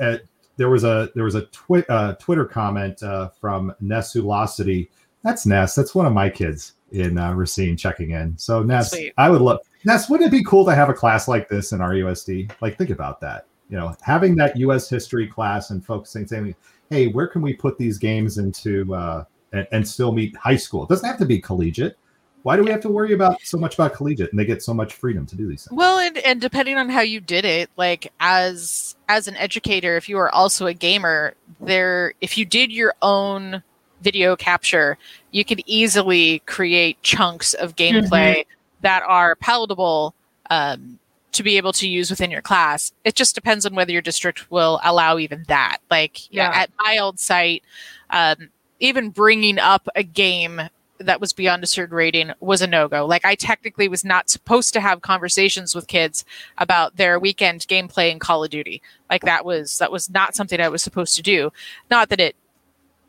uh, 0.00 0.16
there 0.56 0.68
was 0.68 0.84
a 0.84 1.10
there 1.14 1.24
was 1.24 1.36
a 1.36 1.42
twi- 1.46 1.84
uh, 1.88 2.14
Twitter 2.14 2.44
comment 2.44 3.02
uh, 3.02 3.28
from 3.40 3.72
Nessulosity. 3.82 4.88
That's 5.22 5.46
Ness. 5.46 5.74
That's 5.74 5.94
one 5.94 6.06
of 6.06 6.12
my 6.12 6.28
kids 6.28 6.74
in 6.92 7.16
uh, 7.16 7.32
Racine 7.32 7.76
checking 7.76 8.10
in. 8.10 8.36
So 8.36 8.62
Ness, 8.62 8.90
Sweet. 8.90 9.12
I 9.16 9.30
would 9.30 9.40
love 9.40 9.60
Ness. 9.84 10.10
Wouldn't 10.10 10.26
it 10.26 10.36
be 10.36 10.42
cool 10.44 10.64
to 10.64 10.74
have 10.74 10.88
a 10.88 10.94
class 10.94 11.28
like 11.28 11.48
this 11.48 11.72
in 11.72 11.78
RUSD? 11.78 12.50
Like, 12.60 12.76
think 12.76 12.90
about 12.90 13.20
that. 13.20 13.46
You 13.70 13.76
know, 13.76 13.94
having 14.02 14.34
that 14.36 14.56
U.S. 14.56 14.88
history 14.88 15.26
class 15.26 15.70
and 15.70 15.84
focusing, 15.84 16.26
saying, 16.26 16.54
"Hey, 16.90 17.06
where 17.06 17.28
can 17.28 17.40
we 17.40 17.54
put 17.54 17.78
these 17.78 17.98
games 17.98 18.38
into 18.38 18.94
uh, 18.94 19.24
and, 19.52 19.66
and 19.72 19.88
still 19.88 20.12
meet 20.12 20.36
high 20.36 20.56
school? 20.56 20.82
It 20.84 20.88
doesn't 20.88 21.08
have 21.08 21.18
to 21.18 21.26
be 21.26 21.40
collegiate." 21.40 21.96
Why 22.42 22.56
do 22.56 22.62
we 22.62 22.70
have 22.70 22.80
to 22.80 22.88
worry 22.88 23.12
about 23.12 23.40
so 23.42 23.58
much 23.58 23.74
about 23.74 23.92
collegiate? 23.92 24.30
And 24.30 24.40
they 24.40 24.46
get 24.46 24.62
so 24.62 24.72
much 24.72 24.94
freedom 24.94 25.26
to 25.26 25.36
do 25.36 25.46
these 25.46 25.64
things. 25.64 25.76
Well, 25.76 25.98
and, 25.98 26.16
and 26.18 26.40
depending 26.40 26.78
on 26.78 26.88
how 26.88 27.02
you 27.02 27.20
did 27.20 27.44
it, 27.44 27.68
like 27.76 28.12
as 28.20 28.96
as 29.08 29.28
an 29.28 29.36
educator, 29.36 29.96
if 29.96 30.08
you 30.08 30.18
are 30.18 30.34
also 30.34 30.66
a 30.66 30.74
gamer, 30.74 31.34
there 31.60 32.14
if 32.20 32.38
you 32.38 32.44
did 32.44 32.72
your 32.72 32.94
own 33.02 33.62
video 34.00 34.36
capture, 34.36 34.96
you 35.30 35.44
could 35.44 35.62
easily 35.66 36.38
create 36.46 37.00
chunks 37.02 37.52
of 37.54 37.76
gameplay 37.76 38.46
that 38.80 39.02
are 39.06 39.36
palatable 39.36 40.14
um, 40.48 40.98
to 41.32 41.42
be 41.42 41.56
able 41.56 41.72
to 41.74 41.88
use 41.88 42.10
within 42.10 42.30
your 42.30 42.42
class. 42.42 42.92
It 43.04 43.14
just 43.14 43.34
depends 43.34 43.64
on 43.64 43.74
whether 43.74 43.92
your 43.92 44.02
district 44.02 44.50
will 44.50 44.80
allow 44.82 45.18
even 45.18 45.44
that. 45.48 45.78
Like 45.90 46.32
yeah. 46.32 46.50
Yeah. 46.50 46.62
at 46.62 46.70
my 46.78 46.98
old 46.98 47.20
site, 47.20 47.62
um, 48.10 48.50
even 48.80 49.10
bringing 49.10 49.58
up 49.58 49.88
a 49.94 50.02
game 50.02 50.60
that 51.00 51.20
was 51.20 51.32
beyond 51.32 51.64
a 51.64 51.66
certain 51.66 51.96
rating 51.96 52.30
was 52.40 52.60
a 52.60 52.66
no-go. 52.66 53.06
Like 53.06 53.24
I 53.24 53.34
technically 53.34 53.88
was 53.88 54.04
not 54.04 54.28
supposed 54.28 54.72
to 54.74 54.80
have 54.80 55.00
conversations 55.00 55.74
with 55.74 55.86
kids 55.86 56.24
about 56.58 56.96
their 56.96 57.18
weekend 57.18 57.66
gameplay 57.68 58.10
in 58.10 58.18
Call 58.18 58.44
of 58.44 58.50
Duty. 58.50 58.82
Like 59.08 59.22
that 59.22 59.44
was 59.44 59.78
that 59.78 59.90
was 59.90 60.10
not 60.10 60.34
something 60.34 60.60
I 60.60 60.68
was 60.68 60.82
supposed 60.82 61.16
to 61.16 61.22
do. 61.22 61.52
Not 61.90 62.10
that 62.10 62.20
it 62.20 62.36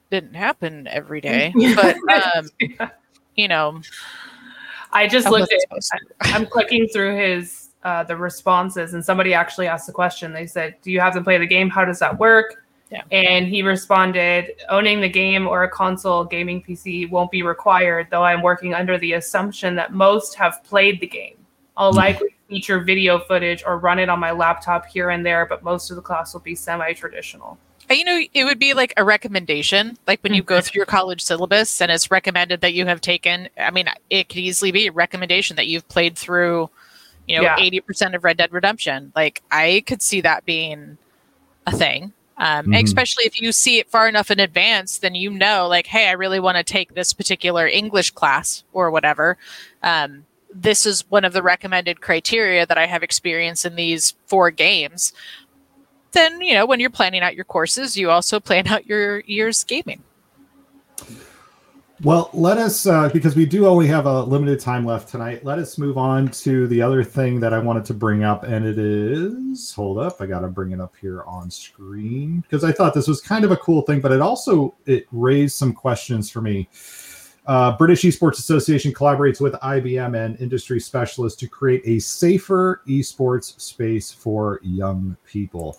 didn't 0.09 0.35
happen 0.35 0.87
every 0.87 1.21
day, 1.21 1.53
but 1.75 1.97
um, 2.35 2.49
you 3.35 3.47
know, 3.47 3.81
I 4.93 5.07
just 5.07 5.27
I 5.27 5.31
looked 5.31 5.53
at. 5.53 5.81
I'm 6.21 6.45
clicking 6.45 6.87
through 6.87 7.17
his 7.17 7.60
uh, 7.83 8.03
the 8.03 8.15
responses, 8.15 8.93
and 8.93 9.03
somebody 9.03 9.33
actually 9.33 9.67
asked 9.67 9.87
the 9.87 9.93
question. 9.93 10.33
They 10.33 10.47
said, 10.47 10.75
"Do 10.81 10.91
you 10.91 10.99
have 10.99 11.13
to 11.13 11.21
play 11.21 11.37
the 11.37 11.47
game? 11.47 11.69
How 11.69 11.85
does 11.85 11.99
that 11.99 12.17
work?" 12.19 12.63
Yeah. 12.91 13.03
And 13.11 13.47
he 13.47 13.63
responded, 13.63 14.51
"Owning 14.69 15.01
the 15.01 15.09
game 15.09 15.47
or 15.47 15.63
a 15.63 15.69
console 15.69 16.25
gaming 16.25 16.61
PC 16.61 17.09
won't 17.09 17.31
be 17.31 17.41
required, 17.41 18.07
though 18.11 18.23
I'm 18.23 18.41
working 18.41 18.73
under 18.73 18.97
the 18.97 19.13
assumption 19.13 19.75
that 19.75 19.93
most 19.93 20.35
have 20.35 20.63
played 20.63 20.99
the 20.99 21.07
game. 21.07 21.37
I'll 21.77 21.93
Mhm. 21.93 21.97
likely 21.97 22.35
feature 22.49 22.79
video 22.81 23.19
footage 23.19 23.63
or 23.65 23.77
run 23.79 23.97
it 23.97 24.09
on 24.09 24.19
my 24.19 24.31
laptop 24.31 24.85
here 24.87 25.09
and 25.09 25.25
there, 25.25 25.45
but 25.45 25.63
most 25.63 25.89
of 25.89 25.95
the 25.95 26.01
class 26.01 26.33
will 26.33 26.41
be 26.41 26.53
semi-traditional." 26.53 27.57
You 27.89 28.05
know, 28.05 28.21
it 28.33 28.43
would 28.45 28.59
be 28.59 28.73
like 28.73 28.93
a 28.95 29.03
recommendation, 29.03 29.97
like 30.07 30.21
when 30.21 30.33
you 30.33 30.43
Mm-hmm. 30.43 30.47
go 30.55 30.61
through 30.61 30.79
your 30.79 30.85
college 30.85 31.21
syllabus 31.21 31.81
and 31.81 31.91
it's 31.91 32.11
recommended 32.11 32.61
that 32.61 32.73
you 32.73 32.85
have 32.85 33.01
taken. 33.01 33.49
I 33.57 33.71
mean, 33.71 33.89
it 34.09 34.29
could 34.29 34.37
easily 34.37 34.71
be 34.71 34.87
a 34.87 34.91
recommendation 34.91 35.55
that 35.57 35.67
you've 35.67 35.87
played 35.89 36.17
through, 36.17 36.69
you 37.31 37.37
know, 37.37 37.43
Yeah. 37.43 37.55
eighty 37.59 37.79
percent 37.79 38.15
of 38.15 38.23
Red 38.23 38.37
Dead 38.37 38.51
Redemption. 38.51 39.11
Like 39.15 39.41
I 39.51 39.83
could 39.87 40.01
see 40.01 40.21
that 40.21 40.45
being 40.45 40.97
a 41.67 41.71
thing. 41.75 42.13
Um, 42.37 42.67
Mhm. 42.67 42.83
Especially 42.83 43.25
if 43.25 43.39
you 43.39 43.51
see 43.51 43.77
it 43.77 43.89
far 43.89 44.07
enough 44.09 44.31
in 44.31 44.39
advance, 44.39 44.97
then 44.97 45.13
you 45.13 45.29
know, 45.29 45.67
like, 45.67 45.85
hey, 45.85 46.07
I 46.07 46.13
really 46.13 46.39
want 46.39 46.57
to 46.57 46.63
take 46.63 46.95
this 46.95 47.13
particular 47.13 47.67
English 47.67 48.11
class 48.11 48.63
or 48.73 48.89
whatever. 48.89 49.37
Um, 49.83 50.25
this 50.53 50.85
is 50.87 51.05
one 51.09 51.23
of 51.23 51.33
the 51.33 51.43
recommended 51.43 52.01
criteria 52.01 52.65
that 52.65 52.77
I 52.79 52.87
have 52.87 53.03
experience 53.03 53.63
in 53.63 53.75
these 53.75 54.15
four 54.25 54.49
games. 54.49 55.13
Then, 56.13 56.41
you 56.41 56.53
know, 56.55 56.65
when 56.65 56.79
you're 56.79 56.89
planning 56.89 57.21
out 57.21 57.35
your 57.35 57.45
courses, 57.45 57.95
you 57.95 58.09
also 58.09 58.39
plan 58.49 58.67
out 58.67 58.87
your 58.87 59.19
year's 59.21 59.63
gaming. 59.63 60.01
Well, 62.03 62.31
let 62.33 62.57
us, 62.57 62.87
uh, 62.87 63.09
because 63.09 63.35
we 63.35 63.45
do 63.45 63.67
only 63.67 63.85
have 63.85 64.07
a 64.07 64.23
limited 64.23 64.59
time 64.59 64.83
left 64.85 65.09
tonight, 65.09 65.45
let 65.45 65.59
us 65.59 65.77
move 65.77 65.99
on 65.99 66.29
to 66.29 66.65
the 66.65 66.81
other 66.81 67.03
thing 67.03 67.39
that 67.41 67.53
I 67.53 67.59
wanted 67.59 67.85
to 67.85 67.93
bring 67.93 68.23
up. 68.23 68.41
And 68.41 68.65
it 68.65 68.79
is, 68.79 69.71
hold 69.71 69.99
up, 69.99 70.19
I 70.19 70.25
got 70.25 70.39
to 70.39 70.47
bring 70.47 70.71
it 70.71 70.81
up 70.81 70.95
here 70.99 71.21
on 71.27 71.51
screen 71.51 72.41
because 72.41 72.63
I 72.63 72.71
thought 72.71 72.95
this 72.95 73.07
was 73.07 73.21
kind 73.21 73.45
of 73.45 73.51
a 73.51 73.57
cool 73.57 73.83
thing, 73.83 74.01
but 74.01 74.11
it 74.11 74.19
also, 74.19 74.73
it 74.87 75.05
raised 75.11 75.55
some 75.55 75.73
questions 75.73 76.31
for 76.31 76.41
me. 76.41 76.67
Uh, 77.45 77.77
British 77.77 78.01
Esports 78.01 78.39
Association 78.39 78.91
collaborates 78.91 79.39
with 79.39 79.53
IBM 79.53 80.17
and 80.17 80.39
industry 80.39 80.79
specialists 80.79 81.39
to 81.39 81.47
create 81.47 81.83
a 81.85 81.99
safer 81.99 82.81
esports 82.87 83.59
space 83.61 84.11
for 84.11 84.59
young 84.63 85.15
people. 85.23 85.77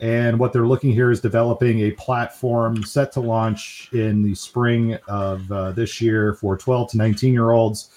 And 0.00 0.38
what 0.38 0.52
they're 0.52 0.66
looking 0.66 0.92
here 0.92 1.10
is 1.10 1.20
developing 1.20 1.80
a 1.80 1.90
platform 1.92 2.84
set 2.84 3.10
to 3.12 3.20
launch 3.20 3.88
in 3.92 4.22
the 4.22 4.34
spring 4.34 4.96
of 5.08 5.50
uh, 5.50 5.72
this 5.72 6.00
year 6.00 6.34
for 6.34 6.56
12 6.56 6.90
to 6.90 6.96
19 6.96 7.32
year 7.32 7.50
olds 7.50 7.90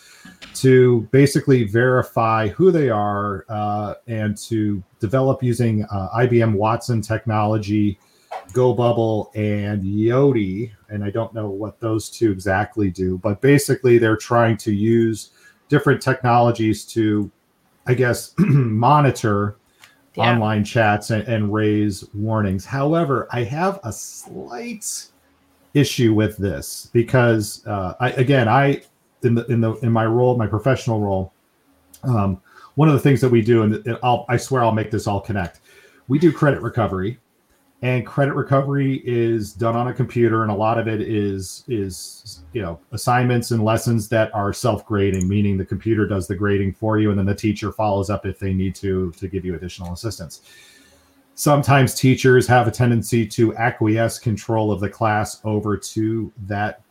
to 0.55 1.07
basically 1.11 1.63
verify 1.63 2.47
who 2.49 2.71
they 2.71 2.89
are 2.89 3.45
uh, 3.49 3.95
and 4.07 4.37
to 4.37 4.83
develop 4.99 5.43
using 5.43 5.85
uh, 5.85 6.09
IBM 6.17 6.53
Watson 6.53 7.01
technology, 7.01 7.99
GoBubble, 8.51 9.29
and 9.35 9.83
Yoti. 9.83 10.71
And 10.89 11.03
I 11.03 11.11
don't 11.11 11.33
know 11.33 11.49
what 11.49 11.79
those 11.79 12.09
two 12.09 12.31
exactly 12.31 12.89
do, 12.89 13.17
but 13.19 13.41
basically 13.41 13.97
they're 13.97 14.17
trying 14.17 14.57
to 14.57 14.73
use 14.73 15.31
different 15.69 16.01
technologies 16.01 16.83
to, 16.85 17.29
I 17.85 17.93
guess, 17.93 18.33
monitor 18.37 19.57
Yeah. 20.15 20.31
online 20.31 20.65
chats 20.65 21.09
and, 21.09 21.25
and 21.27 21.53
raise 21.53 22.05
warnings. 22.13 22.65
However, 22.65 23.29
I 23.31 23.43
have 23.43 23.79
a 23.83 23.93
slight 23.93 25.07
issue 25.73 26.13
with 26.13 26.35
this 26.37 26.89
because 26.91 27.65
uh, 27.65 27.93
I 27.99 28.09
again 28.11 28.49
I 28.49 28.81
in 29.23 29.35
the 29.35 29.45
in 29.45 29.61
the 29.61 29.73
in 29.75 29.91
my 29.91 30.05
role, 30.05 30.35
my 30.37 30.47
professional 30.47 30.99
role, 30.99 31.31
um, 32.03 32.41
one 32.75 32.87
of 32.89 32.93
the 32.93 32.99
things 32.99 33.21
that 33.21 33.29
we 33.29 33.41
do, 33.41 33.63
and 33.63 33.97
I'll, 34.03 34.25
I 34.27 34.37
swear 34.37 34.63
I'll 34.63 34.71
make 34.71 34.91
this 34.91 35.07
all 35.07 35.21
connect. 35.21 35.61
We 36.07 36.19
do 36.19 36.31
credit 36.31 36.61
recovery, 36.61 37.19
and 37.83 38.05
credit 38.05 38.35
recovery 38.35 39.01
is 39.05 39.53
done 39.53 39.75
on 39.75 39.87
a 39.87 39.93
computer, 39.93 40.43
and 40.43 40.51
a 40.51 40.55
lot 40.55 40.77
of 40.77 40.87
it 40.87 41.01
is 41.01 41.63
is 41.67 42.41
you 42.53 42.61
know 42.61 42.79
assignments 42.91 43.51
and 43.51 43.63
lessons 43.63 44.07
that 44.09 44.33
are 44.33 44.53
self 44.53 44.85
grading, 44.85 45.27
meaning 45.27 45.57
the 45.57 45.65
computer 45.65 46.07
does 46.07 46.27
the 46.27 46.35
grading 46.35 46.73
for 46.73 46.99
you, 46.99 47.09
and 47.09 47.17
then 47.17 47.25
the 47.25 47.35
teacher 47.35 47.71
follows 47.71 48.09
up 48.09 48.25
if 48.25 48.39
they 48.39 48.53
need 48.53 48.75
to 48.75 49.11
to 49.13 49.27
give 49.27 49.45
you 49.45 49.55
additional 49.55 49.93
assistance. 49.93 50.41
Sometimes 51.33 51.95
teachers 51.95 52.45
have 52.47 52.67
a 52.67 52.71
tendency 52.71 53.25
to 53.25 53.55
acquiesce 53.55 54.19
control 54.19 54.71
of 54.71 54.79
the 54.79 54.89
class 54.89 55.41
over 55.43 55.75
to 55.77 56.31
that 56.45 56.81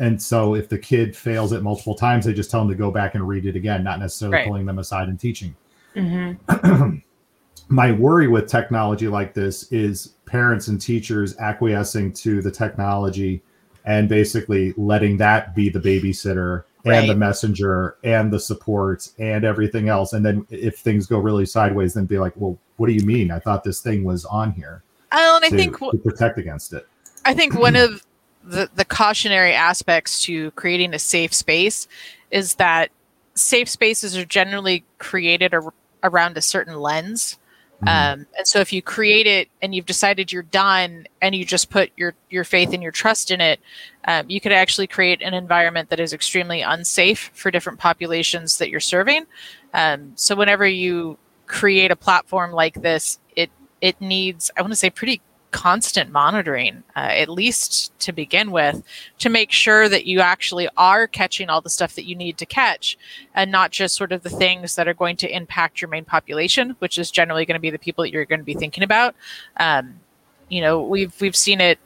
and 0.00 0.20
so 0.20 0.54
if 0.54 0.68
the 0.68 0.78
kid 0.78 1.14
fails 1.14 1.52
it 1.52 1.62
multiple 1.62 1.94
times, 1.94 2.24
they 2.24 2.32
just 2.32 2.50
tell 2.50 2.60
them 2.60 2.70
to 2.70 2.74
go 2.74 2.90
back 2.90 3.14
and 3.14 3.28
read 3.28 3.44
it 3.44 3.54
again, 3.54 3.84
not 3.84 3.98
necessarily 4.00 4.36
Right. 4.38 4.46
pulling 4.46 4.64
them 4.64 4.78
aside 4.78 5.08
and 5.08 5.20
teaching. 5.20 5.54
Mm-hmm. 5.94 6.96
My 7.68 7.92
worry 7.92 8.26
with 8.26 8.48
technology 8.48 9.08
like 9.08 9.34
this 9.34 9.70
is 9.70 10.14
parents 10.30 10.68
and 10.68 10.80
teachers 10.80 11.36
acquiescing 11.38 12.12
to 12.12 12.40
the 12.42 12.50
technology 12.50 13.42
and 13.84 14.08
basically 14.08 14.72
letting 14.76 15.16
that 15.16 15.54
be 15.54 15.68
the 15.68 15.80
babysitter 15.80 16.64
and 16.84 17.08
the 17.08 17.14
messenger 17.14 17.96
and 18.04 18.32
the 18.32 18.40
support 18.40 19.08
and 19.18 19.44
everything 19.44 19.88
else. 19.88 20.12
And 20.12 20.24
then 20.24 20.46
if 20.50 20.78
things 20.78 21.06
go 21.06 21.18
really 21.18 21.46
sideways, 21.46 21.94
then 21.94 22.06
be 22.06 22.18
like, 22.18 22.32
well, 22.36 22.58
what 22.76 22.86
do 22.86 22.92
you 22.94 23.04
mean? 23.04 23.30
I 23.30 23.38
thought 23.38 23.64
this 23.64 23.80
thing 23.80 24.04
was 24.04 24.24
on 24.24 24.52
here 24.52 24.82
Oh, 25.12 25.36
and 25.36 25.44
I 25.44 25.56
think 25.56 25.78
to 25.78 25.98
protect 25.98 26.38
against 26.38 26.72
it. 26.72 26.86
I 27.24 27.34
think 27.34 27.54
one 27.54 27.76
of 27.76 28.04
the, 28.44 28.70
the 28.74 28.84
cautionary 28.84 29.52
aspects 29.52 30.22
to 30.22 30.50
creating 30.52 30.94
a 30.94 30.98
safe 30.98 31.34
space 31.34 31.88
is 32.30 32.54
that 32.54 32.90
safe 33.34 33.68
spaces 33.68 34.16
are 34.16 34.24
generally 34.24 34.84
created 34.98 35.52
ar- 35.52 35.74
around 36.02 36.36
a 36.36 36.40
certain 36.40 36.76
lens. 36.76 37.38
Mhm. 37.82 37.88
Um, 37.88 38.26
and 38.36 38.46
so 38.46 38.60
if 38.60 38.72
you 38.72 38.82
create 38.82 39.26
it 39.26 39.48
and 39.62 39.74
you've 39.74 39.86
decided 39.86 40.32
you're 40.32 40.42
done 40.42 41.06
and 41.22 41.34
you 41.34 41.44
just 41.44 41.70
put 41.70 41.90
your, 41.96 42.14
your 42.28 42.44
faith 42.44 42.72
and 42.74 42.82
your 42.82 42.92
trust 42.92 43.30
in 43.30 43.40
it, 43.40 43.60
um, 44.06 44.28
you 44.28 44.40
could 44.40 44.52
actually 44.52 44.86
create 44.86 45.22
an 45.22 45.32
environment 45.34 45.88
that 45.90 46.00
is 46.00 46.12
extremely 46.12 46.60
unsafe 46.60 47.30
for 47.34 47.50
different 47.50 47.78
populations 47.78 48.58
that 48.58 48.68
you're 48.70 48.80
serving. 48.80 49.24
Um, 49.72 50.12
so 50.14 50.34
whenever 50.34 50.66
you 50.66 51.18
create 51.46 51.90
a 51.90 51.96
platform 51.96 52.52
like 52.52 52.74
this, 52.82 53.18
it 53.36 53.50
it 53.80 54.00
needs 54.00 54.50
I 54.56 54.60
want 54.62 54.72
to 54.72 54.76
say 54.76 54.90
pretty 54.90 55.22
constant 55.50 56.10
monitoring, 56.10 56.82
uh, 56.96 57.00
at 57.00 57.28
least 57.28 57.98
to 58.00 58.12
begin 58.12 58.50
with, 58.50 58.82
to 59.18 59.28
make 59.28 59.50
sure 59.50 59.88
that 59.88 60.06
you 60.06 60.20
actually 60.20 60.68
are 60.76 61.06
catching 61.06 61.48
all 61.48 61.60
the 61.60 61.70
stuff 61.70 61.94
that 61.94 62.06
you 62.06 62.14
need 62.14 62.38
to 62.38 62.46
catch, 62.46 62.96
and 63.34 63.50
not 63.50 63.70
just 63.70 63.96
sort 63.96 64.12
of 64.12 64.22
the 64.22 64.30
things 64.30 64.76
that 64.76 64.88
are 64.88 64.94
going 64.94 65.16
to 65.16 65.34
impact 65.34 65.80
your 65.80 65.88
main 65.88 66.04
population, 66.04 66.76
which 66.78 66.98
is 66.98 67.10
generally 67.10 67.44
going 67.44 67.54
to 67.56 67.60
be 67.60 67.70
the 67.70 67.78
people 67.78 68.02
that 68.02 68.12
you're 68.12 68.24
going 68.24 68.40
to 68.40 68.44
be 68.44 68.54
thinking 68.54 68.84
about. 68.84 69.14
Um, 69.58 70.00
you 70.48 70.60
know, 70.60 70.82
we've 70.82 71.18
we've 71.20 71.36
seen 71.36 71.60
it 71.60 71.78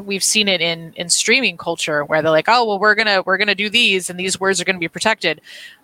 we've 0.00 0.24
seen 0.24 0.48
it 0.48 0.60
in 0.60 0.92
in 0.94 1.08
streaming 1.08 1.56
culture 1.56 2.04
where 2.04 2.22
they're 2.22 2.30
like 2.30 2.48
oh 2.48 2.64
well 2.64 2.78
we're 2.78 2.94
gonna 2.94 3.22
we're 3.22 3.36
gonna 3.36 3.54
do 3.54 3.68
these 3.68 4.08
and 4.08 4.18
these 4.18 4.38
words 4.38 4.60
are 4.60 4.64
gonna 4.64 4.78
be 4.78 4.88
protected 4.88 5.40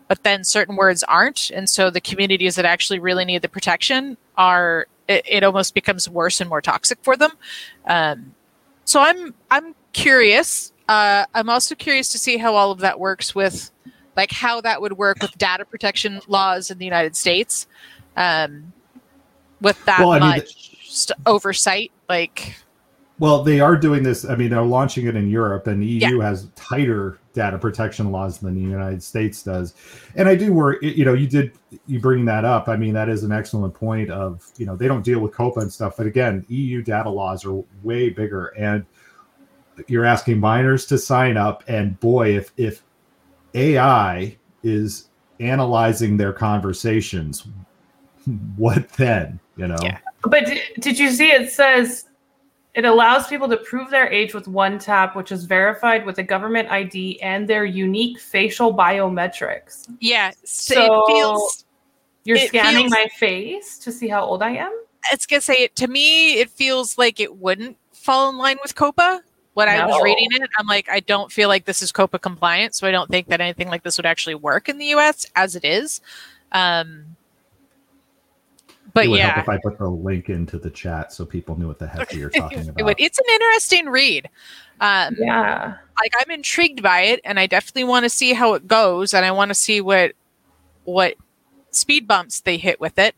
but 0.08 0.22
then 0.22 0.44
certain 0.44 0.76
words 0.76 1.02
aren't 1.04 1.50
and 1.50 1.68
so 1.68 1.90
the 1.90 2.00
communities 2.00 2.54
that 2.54 2.64
actually 2.64 2.98
really 2.98 3.24
need 3.24 3.42
the 3.42 3.48
protection 3.48 4.16
are 4.37 4.87
it, 5.09 5.25
it 5.29 5.45
almost 5.45 5.75
becomes 5.75 6.09
worse 6.09 6.41
and 6.41 6.49
more 6.49 6.61
toxic 6.61 6.99
for 7.03 7.17
them 7.17 7.33
um, 7.87 8.35
so 8.85 9.01
i'm 9.01 9.35
i'm 9.51 9.75
curious 9.93 10.73
uh, 10.88 11.25
i'm 11.35 11.49
also 11.49 11.75
curious 11.75 12.11
to 12.11 12.19
see 12.19 12.37
how 12.37 12.55
all 12.55 12.71
of 12.71 12.79
that 12.79 12.99
works 12.99 13.35
with 13.35 13.71
like 14.17 14.31
how 14.31 14.61
that 14.61 14.81
would 14.81 14.93
work 14.93 15.21
with 15.23 15.37
data 15.38 15.65
protection 15.65 16.21
laws 16.29 16.71
in 16.71 16.79
the 16.79 16.85
united 16.85 17.17
states 17.17 17.67
um, 18.17 18.73
with 19.62 19.83
that 19.85 20.01
Well, 20.01 20.11
I 20.11 20.19
much 20.19 20.77
st- 20.85 21.19
oversight 21.25 21.93
like 22.09 22.57
Well, 23.19 23.43
they 23.43 23.61
are 23.61 23.77
doing 23.77 24.03
this. 24.03 24.25
I 24.25 24.35
mean, 24.35 24.51
they're 24.51 24.62
launching 24.62 25.07
it 25.07 25.17
in 25.17 25.31
Europe, 25.31 25.67
and 25.67 25.83
the 25.83 25.87
EU 25.87 26.19
has 26.19 26.49
tighter 26.57 27.19
data 27.33 27.59
protection 27.59 28.11
laws 28.11 28.38
than 28.38 28.55
the 28.55 28.61
United 28.61 29.03
States 29.03 29.42
does. 29.42 29.75
And 30.16 30.29
I 30.29 30.35
do 30.35 30.53
worry. 30.53 30.79
You 30.83 31.05
know, 31.05 31.14
you 31.14 31.27
did 31.27 31.53
you 31.87 32.01
bring 32.01 32.25
that 32.27 32.45
up. 32.45 32.68
I 32.68 32.77
mean, 32.77 32.95
that 32.95 33.09
is 33.09 33.23
an 33.25 33.33
excellent 33.33 33.75
point. 33.75 34.11
Of 34.11 34.51
you 34.57 34.66
know, 34.66 34.77
they 34.77 34.88
don't 34.88 35.05
deal 35.05 35.21
with 35.21 35.33
COPPA 35.33 35.62
and 35.62 35.73
stuff, 35.73 35.97
but 35.97 36.07
again, 36.07 36.45
EU 36.49 36.83
data 36.83 37.11
laws 37.11 37.45
are 37.45 37.62
way 37.83 38.11
bigger, 38.11 38.49
and 38.59 38.85
you're 39.87 40.05
asking 40.05 40.40
minors 40.40 40.87
to 40.87 40.99
sign 40.99 41.37
up. 41.37 41.64
And 41.68 41.99
boy, 42.01 42.37
if 42.37 42.53
if 42.57 42.83
AI 43.55 44.37
is 44.62 45.09
analyzing 45.40 46.16
their 46.16 46.33
conversations, 46.33 47.47
what 48.57 48.88
then? 48.90 49.40
You 49.57 49.68
know. 49.68 49.77
Yeah. 49.83 49.99
But 50.23 50.45
did 50.79 50.99
you 50.99 51.11
see 51.11 51.31
it 51.31 51.51
says 51.51 52.05
it 52.74 52.85
allows 52.85 53.26
people 53.26 53.48
to 53.48 53.56
prove 53.58 53.90
their 53.90 54.08
age 54.11 54.35
with 54.35 54.48
one 54.48 54.78
tap, 54.78 55.14
which 55.14 55.30
is 55.30 55.44
verified 55.44 56.06
with 56.06 56.18
a 56.18 56.22
government 56.22 56.70
ID 56.70 57.20
and 57.20 57.46
their 57.46 57.64
unique 57.64 58.18
facial 58.18 58.74
biometrics. 58.74 59.88
Yeah, 60.00 60.32
so, 60.44 60.74
So- 60.74 61.04
it 61.04 61.12
feels. 61.12 61.64
You're 62.24 62.38
scanning 62.38 62.88
feels- 62.88 62.90
my 62.92 63.08
face 63.18 63.78
to 63.78 63.90
see 63.90 64.08
how 64.08 64.24
old 64.24 64.42
I 64.42 64.50
am? 64.52 64.72
It's 65.11 65.26
gonna 65.26 65.40
say 65.40 65.66
to 65.66 65.88
me. 65.88 66.35
It 66.35 66.50
feels 66.50 66.96
like 66.96 67.18
it 67.18 67.37
wouldn't 67.37 67.76
fall 67.92 68.30
in 68.30 68.38
line 68.38 68.58
with 68.62 68.76
COPPA. 68.76 69.20
When 69.54 69.68
I 69.68 69.85
was 69.85 70.00
reading 70.02 70.28
it, 70.30 70.48
I'm 70.56 70.66
like, 70.66 70.88
I 70.88 71.00
don't 71.00 71.30
feel 71.30 71.48
like 71.48 71.66
this 71.66 71.82
is 71.82 71.92
COPPA 71.92 72.20
compliant, 72.22 72.74
so 72.74 72.87
I 72.87 72.90
don't 72.90 73.11
think 73.11 73.26
that 73.26 73.40
anything 73.40 73.68
like 73.68 73.82
this 73.82 73.98
would 73.98 74.06
actually 74.06 74.37
work 74.37 74.68
in 74.68 74.78
the 74.78 74.87
U.S. 74.87 75.26
as 75.37 75.56
it 75.56 75.64
is. 75.64 76.00
Um, 76.52 77.16
but 78.94 79.05
it 79.05 79.09
would 79.09 79.18
yeah, 79.18 79.35
help 79.35 79.44
if 79.44 79.48
I 79.48 79.59
put 79.59 79.78
the 79.78 79.88
link 79.88 80.28
into 80.28 80.59
the 80.59 80.70
chat 80.70 81.12
so 81.12 81.24
people 81.24 81.59
knew 81.59 81.68
what 81.68 81.78
the 81.78 81.87
heck 81.87 82.12
you're 82.12 82.31
talking 82.31 82.61
it 82.61 82.68
about. 82.68 82.85
would, 82.85 82.96
it's 82.98 83.18
an 83.18 83.24
interesting 83.33 83.88
read. 83.88 84.28
Um, 84.81 85.16
Yeah. 85.18 85.76
like 86.00 86.12
I'm 86.18 86.31
intrigued 86.31 86.83
by 86.83 87.02
it, 87.02 87.20
and 87.24 87.38
I 87.38 87.46
definitely 87.46 87.85
want 87.85 88.05
to 88.05 88.11
see 88.11 88.33
how 88.33 88.55
it 88.55 88.66
goes, 88.66 89.14
and 89.14 89.24
I 89.24 89.31
want 89.31 89.50
to 89.50 89.55
see 89.55 89.81
what 89.81 90.12
what 90.85 91.14
speed 91.70 92.07
bumps 92.09 92.40
they 92.40 92.57
hit 92.57 92.81
with 92.81 92.98
it. 92.98 93.14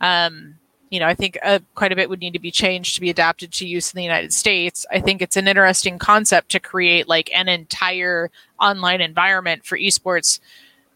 Um, 0.00 0.56
you 0.90 1.00
know, 1.00 1.06
I 1.06 1.14
think 1.14 1.38
uh, 1.42 1.58
quite 1.74 1.92
a 1.92 1.96
bit 1.96 2.08
would 2.08 2.20
need 2.20 2.34
to 2.34 2.38
be 2.38 2.50
changed 2.50 2.94
to 2.94 3.00
be 3.00 3.10
adapted 3.10 3.52
to 3.52 3.66
use 3.66 3.92
in 3.92 3.96
the 3.96 4.04
United 4.04 4.32
States. 4.32 4.86
I 4.92 5.00
think 5.00 5.22
it's 5.22 5.36
an 5.36 5.48
interesting 5.48 5.98
concept 5.98 6.50
to 6.50 6.60
create 6.60 7.08
like 7.08 7.30
an 7.34 7.48
entire 7.48 8.30
online 8.60 9.00
environment 9.00 9.64
for 9.64 9.76
esports 9.76 10.38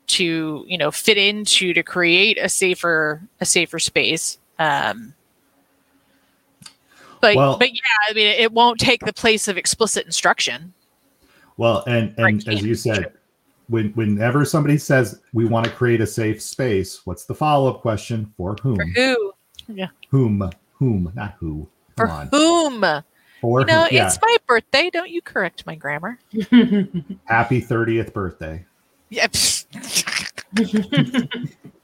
to 0.08 0.64
you 0.66 0.78
know 0.78 0.90
fit 0.90 1.16
into 1.16 1.72
to 1.74 1.82
create 1.82 2.38
a 2.38 2.48
safer 2.48 3.22
a 3.40 3.46
safer 3.46 3.78
space. 3.78 4.38
Um, 4.58 5.14
But 7.20 7.34
Well- 7.34 7.58
but 7.58 7.70
yeah, 7.72 7.80
I 8.08 8.12
mean, 8.12 8.26
it 8.28 8.52
won't 8.52 8.78
take 8.78 9.04
the 9.04 9.12
place 9.12 9.48
of 9.48 9.56
explicit 9.56 10.06
instruction. 10.06 10.72
Well, 11.56 11.82
and 11.88 12.14
and 12.16 12.46
as 12.46 12.62
you 12.62 12.76
said, 12.76 13.12
when 13.68 13.90
whenever 13.94 14.44
somebody 14.44 14.78
says 14.78 15.20
we 15.32 15.44
want 15.44 15.64
to 15.66 15.72
create 15.72 16.00
a 16.00 16.06
safe 16.06 16.40
space, 16.40 17.00
what's 17.04 17.24
the 17.24 17.34
follow 17.34 17.68
up 17.68 17.80
question 17.80 18.32
for 18.36 18.56
whom? 18.62 18.76
For 18.76 18.84
who? 18.94 19.32
Yeah 19.66 19.88
whom? 20.10 20.50
Whom? 20.74 21.12
Not 21.14 21.34
who. 21.38 21.68
For 21.96 22.08
on. 22.08 22.28
whom? 22.28 22.80
For 23.40 23.60
You 23.60 23.66
know, 23.66 23.84
who? 23.84 23.94
Yeah. 23.94 24.06
it's 24.06 24.18
my 24.20 24.36
birthday. 24.46 24.90
Don't 24.90 25.10
you 25.10 25.22
correct 25.22 25.66
my 25.66 25.74
grammar? 25.74 26.18
Happy 27.26 27.60
thirtieth 27.60 28.12
birthday. 28.12 28.64
Yeah. 29.10 29.26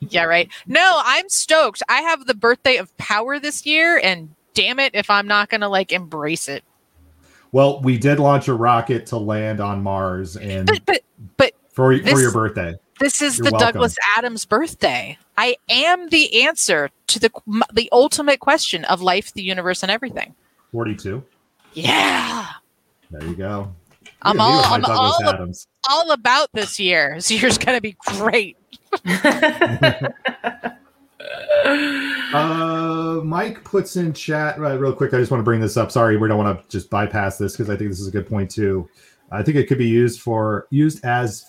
yeah, 0.00 0.24
right. 0.24 0.48
No, 0.66 1.00
I'm 1.04 1.28
stoked. 1.28 1.82
I 1.88 2.00
have 2.02 2.26
the 2.26 2.34
birthday 2.34 2.76
of 2.76 2.96
power 2.96 3.38
this 3.38 3.66
year, 3.66 4.00
and 4.02 4.34
damn 4.54 4.78
it 4.78 4.94
if 4.94 5.10
I'm 5.10 5.26
not 5.26 5.48
gonna 5.50 5.68
like 5.68 5.92
embrace 5.92 6.48
it. 6.48 6.64
Well, 7.52 7.80
we 7.82 7.98
did 7.98 8.18
launch 8.18 8.48
a 8.48 8.54
rocket 8.54 9.06
to 9.06 9.16
land 9.16 9.60
on 9.60 9.82
Mars, 9.82 10.36
and 10.36 10.66
But 10.66 10.84
but 10.86 11.00
but 11.36 11.52
for 11.72 11.96
for 11.98 12.20
your 12.20 12.32
birthday. 12.32 12.74
this 13.00 13.22
is 13.22 13.38
You're 13.38 13.46
the 13.46 13.50
welcome. 13.52 13.66
Douglas 13.74 13.96
Adams 14.16 14.44
birthday. 14.44 15.18
I 15.36 15.56
am 15.68 16.08
the 16.08 16.42
answer 16.44 16.90
to 17.08 17.18
the 17.20 17.30
the 17.72 17.88
ultimate 17.92 18.40
question 18.40 18.84
of 18.86 19.02
life, 19.02 19.32
the 19.34 19.42
universe, 19.42 19.82
and 19.82 19.90
everything. 19.92 20.34
42. 20.72 21.22
Yeah. 21.74 22.46
There 23.10 23.24
you 23.28 23.36
go. 23.36 23.72
I'm 24.22 24.40
all- 24.40 24.64
I'm 24.64 24.84
all- 24.84 25.22
Adams. 25.24 25.68
All 25.90 26.10
about 26.12 26.48
this 26.52 26.78
year. 26.80 27.14
This 27.16 27.30
year's 27.30 27.58
gonna 27.58 27.80
be 27.80 27.96
great. 28.06 28.56
Uh, 32.34 33.20
Mike 33.24 33.62
puts 33.62 33.94
in 33.96 34.12
chat 34.12 34.58
right, 34.58 34.74
real 34.74 34.92
quick. 34.92 35.14
I 35.14 35.18
just 35.18 35.30
want 35.30 35.38
to 35.38 35.44
bring 35.44 35.60
this 35.60 35.76
up. 35.76 35.92
Sorry, 35.92 36.16
we 36.16 36.26
don't 36.26 36.36
want 36.36 36.60
to 36.60 36.68
just 36.68 36.90
bypass 36.90 37.38
this 37.38 37.52
because 37.52 37.70
I 37.70 37.76
think 37.76 37.90
this 37.90 38.00
is 38.00 38.08
a 38.08 38.10
good 38.10 38.28
point 38.28 38.50
too. 38.50 38.88
I 39.30 39.42
think 39.42 39.56
it 39.56 39.68
could 39.68 39.78
be 39.78 39.86
used 39.86 40.20
for 40.20 40.66
used 40.70 41.04
as. 41.04 41.46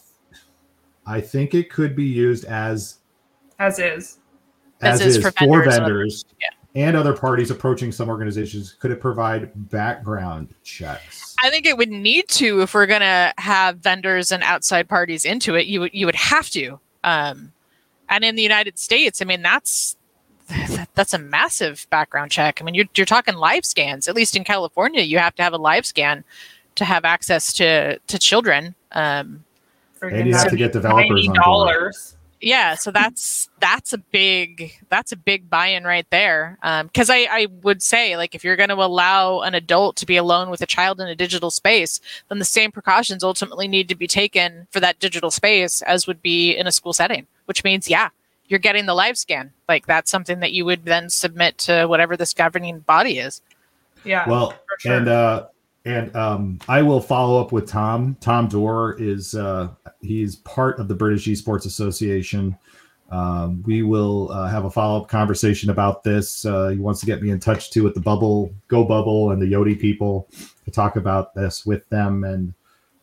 I 1.08 1.22
think 1.22 1.54
it 1.54 1.70
could 1.72 1.96
be 1.96 2.06
used 2.06 2.46
as 2.46 3.00
As 3.60 3.80
is. 3.80 4.20
as, 4.82 5.02
As 5.02 5.02
is 5.02 5.18
is 5.18 5.24
for 5.24 5.32
for 5.32 5.48
vendors, 5.64 5.76
vendors, 5.76 6.26
yeah. 6.40 6.50
and 6.76 6.96
other 6.96 7.14
parties 7.14 7.52
approaching 7.52 7.92
some 7.92 8.10
organizations. 8.10 8.74
Could 8.74 8.92
it 8.92 9.00
provide 9.00 9.52
background 9.70 10.54
checks? 10.64 11.35
I 11.46 11.50
think 11.52 11.68
it 11.68 11.78
would 11.78 11.90
need 11.90 12.28
to 12.30 12.62
if 12.62 12.74
we're 12.74 12.88
gonna 12.88 13.34
have 13.38 13.78
vendors 13.78 14.32
and 14.32 14.42
outside 14.42 14.90
parties 14.90 15.26
into 15.26 15.54
it. 15.56 15.68
You 15.68 15.82
would 15.82 15.94
you 15.94 16.08
would 16.08 16.16
have 16.16 16.50
to. 16.52 16.80
Um, 17.04 17.52
and 18.10 18.24
in 18.24 18.36
the 18.36 18.42
United 18.42 18.80
States, 18.80 19.22
I 19.22 19.26
mean 19.26 19.44
that's 19.44 19.96
that's 20.96 21.14
a 21.14 21.20
massive 21.20 21.86
background 21.92 22.32
check. 22.32 22.60
I 22.62 22.66
mean 22.66 22.74
you're 22.74 22.86
you're 22.96 23.06
talking 23.06 23.36
live 23.36 23.64
scans. 23.64 24.08
At 24.08 24.16
least 24.16 24.36
in 24.36 24.44
California, 24.44 25.02
you 25.04 25.20
have 25.20 25.36
to 25.36 25.44
have 25.44 25.54
a 25.54 25.58
live 25.58 25.86
scan 25.86 26.24
to 26.76 26.86
have 26.86 27.06
access 27.06 27.54
to 27.54 28.00
to 28.00 28.20
children. 28.20 28.74
Um, 28.94 29.44
And 30.02 30.28
you 30.28 30.34
have 30.36 30.50
to 30.50 30.56
get 30.58 30.74
developers 30.74 31.28
on 31.28 31.34
board. 31.34 31.44
dollars. 31.44 32.16
Yeah, 32.46 32.76
so 32.76 32.92
that's 32.92 33.50
that's 33.60 33.92
a 33.92 33.98
big 33.98 34.74
that's 34.90 35.12
a 35.12 35.16
big 35.16 35.50
buy-in 35.50 35.84
right 35.84 36.06
there. 36.12 36.60
Because 36.62 37.10
I 37.10 37.28
I 37.32 37.48
would 37.64 37.82
say 37.82 38.16
like 38.18 38.36
if 38.36 38.44
you're 38.44 38.56
going 38.56 38.70
to 38.70 38.76
allow 38.76 39.42
an 39.42 39.56
adult 39.56 39.96
to 39.96 40.06
be 40.06 40.16
alone 40.16 40.52
with 40.52 40.62
a 40.62 40.68
child 40.68 41.02
in 41.02 41.08
a 41.08 41.16
digital 41.16 41.50
space, 41.50 42.00
then 42.30 42.38
the 42.38 42.46
same 42.46 42.72
precautions 42.72 43.24
ultimately 43.24 43.68
need 43.68 43.90
to 43.90 43.96
be 43.96 44.06
taken 44.06 44.68
for 44.70 44.80
that 44.80 45.00
digital 45.00 45.32
space 45.32 45.82
as 45.82 46.06
would 46.06 46.22
be 46.22 46.56
in 46.56 46.68
a 46.68 46.72
school 46.72 46.94
setting. 46.94 47.26
Which 47.46 47.64
means 47.64 47.90
yeah, 47.90 48.10
you're 48.48 48.60
getting 48.60 48.86
the 48.86 48.94
live 48.94 49.18
scan. 49.18 49.52
Like 49.68 49.88
that's 49.88 50.12
something 50.12 50.40
that 50.42 50.52
you 50.52 50.66
would 50.66 50.86
then 50.86 51.10
submit 51.10 51.58
to 51.60 51.88
whatever 51.88 52.16
this 52.16 52.36
governing 52.36 52.82
body 52.82 53.18
is. 53.18 53.42
Yeah. 54.04 54.30
Well, 54.30 54.54
sure. 54.78 54.98
and 54.98 55.08
uh, 55.08 55.48
and 55.86 56.16
um, 56.16 56.60
I 56.68 56.82
will 56.82 57.00
follow 57.00 57.40
up 57.40 57.52
with 57.52 57.68
Tom. 57.68 58.18
Tom 58.20 58.48
Dore 58.48 59.00
is 59.00 59.36
uh, 59.36 59.70
he's 60.02 60.38
part 60.38 60.80
of 60.80 60.88
the 60.88 60.96
British 60.96 61.28
Esports 61.28 61.66
Association. 61.66 62.58
Um, 63.12 63.62
we 63.68 63.84
will 63.84 64.32
uh, 64.32 64.48
have 64.48 64.66
a 64.66 64.72
follow 64.72 65.02
up 65.02 65.08
conversation 65.08 65.70
about 65.70 66.04
this. 66.04 66.44
Uh, 66.44 66.70
he 66.70 66.78
wants 66.78 67.00
to 67.02 67.06
get 67.06 67.22
me 67.22 67.30
in 67.30 67.40
touch 67.40 67.70
too 67.70 67.84
with 67.84 67.94
the 67.94 68.02
Bubble, 68.02 68.52
Go 68.68 68.84
Bubble, 68.84 69.32
and 69.32 69.40
the 69.40 69.46
Yoti 69.46 69.80
people 69.80 70.28
to 70.66 70.72
talk 70.72 70.96
about 70.96 71.36
this 71.36 71.68
with 71.68 71.88
them. 71.90 72.24
And 72.24 72.54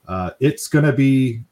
uh, 0.09 0.31
it's 0.40 0.66
going 0.66 0.85
to 0.85 0.92
be 0.92 1.45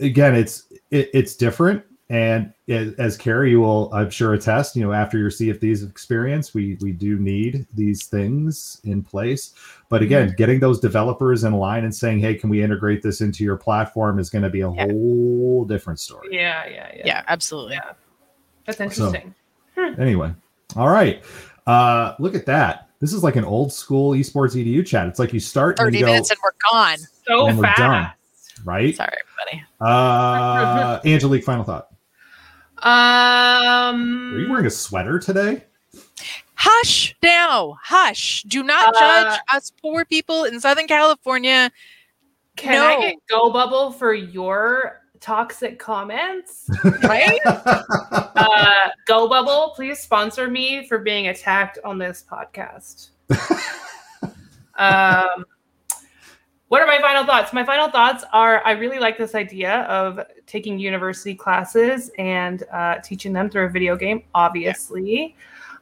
again, 0.00 0.34
it's 0.34 0.64
it, 0.90 1.08
it's 1.14 1.36
different. 1.36 1.84
And 2.12 2.52
as, 2.68 2.92
as 2.98 3.16
Carrie 3.16 3.56
will, 3.56 3.90
I'm 3.94 4.10
sure, 4.10 4.34
attest, 4.34 4.76
you 4.76 4.84
know, 4.84 4.92
after 4.92 5.16
your 5.16 5.30
CFD's 5.30 5.82
experience, 5.82 6.52
we 6.52 6.76
we 6.82 6.92
do 6.92 7.18
need 7.18 7.66
these 7.74 8.04
things 8.04 8.78
in 8.84 9.02
place. 9.02 9.54
But 9.88 10.02
again, 10.02 10.34
getting 10.36 10.60
those 10.60 10.78
developers 10.78 11.44
in 11.44 11.54
line 11.54 11.84
and 11.84 11.94
saying, 11.94 12.18
"Hey, 12.18 12.34
can 12.34 12.50
we 12.50 12.62
integrate 12.62 13.00
this 13.02 13.22
into 13.22 13.42
your 13.44 13.56
platform?" 13.56 14.18
is 14.18 14.28
going 14.28 14.42
to 14.42 14.50
be 14.50 14.60
a 14.60 14.70
Yeah. 14.70 14.84
whole 14.88 15.64
different 15.64 16.00
story. 16.00 16.28
yeah, 16.32 16.66
yeah, 16.66 16.90
yeah. 16.96 17.02
Yeah, 17.06 17.22
absolutely. 17.28 17.76
Yeah. 17.76 17.92
That's 18.66 18.78
interesting. 18.78 19.34
Anyway, 19.98 20.34
all 20.76 20.90
right, 20.90 21.24
uh, 21.66 22.14
look 22.18 22.34
at 22.34 22.44
that. 22.44 22.88
This 23.00 23.14
is 23.14 23.22
like 23.24 23.36
an 23.36 23.44
old 23.46 23.72
school 23.72 24.12
esports 24.12 24.54
edu 24.54 24.84
chat. 24.86 25.06
It's 25.06 25.18
like 25.18 25.32
you 25.32 25.40
start 25.40 25.78
and 25.78 25.86
Thirty 25.86 25.98
you 26.00 26.04
go, 26.04 26.12
minutes 26.12 26.30
and 26.30 26.38
we're 26.44 26.50
gone. 26.70 26.98
so 27.26 27.46
And 27.46 27.56
we're 27.58 27.72
done. 27.76 28.12
right? 28.64 28.94
Sorry, 28.94 29.16
everybody. 29.50 29.64
Uh, 29.80 31.00
Angelique, 31.06 31.42
final 31.44 31.64
thought. 31.64 31.88
Um 32.82 34.34
Are 34.34 34.38
you 34.40 34.50
wearing 34.50 34.66
a 34.66 34.70
sweater 34.70 35.18
today? 35.18 35.64
Hush 36.54 37.14
now. 37.22 37.76
Hush. 37.82 38.42
Do 38.44 38.62
not 38.62 38.94
Uh, 38.94 39.00
judge 39.00 39.40
us 39.54 39.72
poor 39.82 40.04
people 40.04 40.44
in 40.44 40.60
Southern 40.60 40.86
California. 40.86 41.70
can 42.56 42.80
I 42.80 43.00
get 43.00 43.16
Go 43.28 43.50
Bubble 43.50 43.90
for 43.92 44.12
your 44.14 45.00
toxic 45.20 45.78
comments? 45.78 46.68
Right? 47.04 47.38
uh, 47.46 48.88
Go 49.06 49.28
Bubble, 49.28 49.72
please 49.74 49.98
sponsor 50.00 50.48
me 50.48 50.86
for 50.86 50.98
being 50.98 51.28
attacked 51.28 51.78
on 51.84 51.98
this 51.98 52.24
podcast. 52.28 53.08
um, 54.76 55.44
what 56.72 56.80
are 56.80 56.86
my 56.86 56.98
final 57.02 57.26
thoughts? 57.26 57.52
My 57.52 57.66
final 57.66 57.90
thoughts 57.90 58.24
are 58.32 58.64
I 58.64 58.70
really 58.70 58.98
like 58.98 59.18
this 59.18 59.34
idea 59.34 59.82
of 59.82 60.18
taking 60.46 60.78
university 60.78 61.34
classes 61.34 62.10
and 62.16 62.62
uh, 62.72 62.94
teaching 63.04 63.34
them 63.34 63.50
through 63.50 63.66
a 63.66 63.68
video 63.68 63.94
game, 63.94 64.22
obviously. 64.34 65.36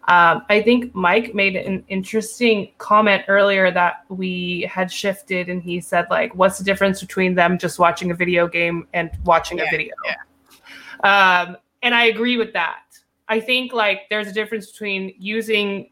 Um, 0.09 0.43
I 0.49 0.61
think 0.61 0.93
Mike 0.93 1.33
made 1.33 1.55
an 1.55 1.85
interesting 1.87 2.73
comment 2.79 3.23
earlier 3.29 3.71
that 3.71 4.05
we 4.09 4.63
had 4.69 4.91
shifted, 4.91 5.49
and 5.49 5.63
he 5.63 5.81
said, 5.81 6.09
like, 6.11 6.35
what's 6.35 6.59
the 6.59 6.65
difference 6.65 7.01
between 7.01 7.37
them 7.37 7.57
just 7.57 7.79
watching 7.79 8.11
a 8.11 8.15
video 8.15 8.49
game 8.49 8.89
and 8.93 9.13
watching 9.23 9.59
Yeah, 9.59 9.67
a 9.67 9.71
video? 9.71 9.95
yeah. 10.05 11.45
Um, 11.45 11.57
and 11.85 11.95
I 11.95 12.07
agree 12.07 12.37
with 12.37 12.53
that. 12.55 12.83
I 13.29 13.39
think 13.39 13.73
like 13.73 14.09
there's 14.11 14.27
a 14.27 14.33
difference 14.33 14.73
between 14.73 15.15
using 15.21 15.91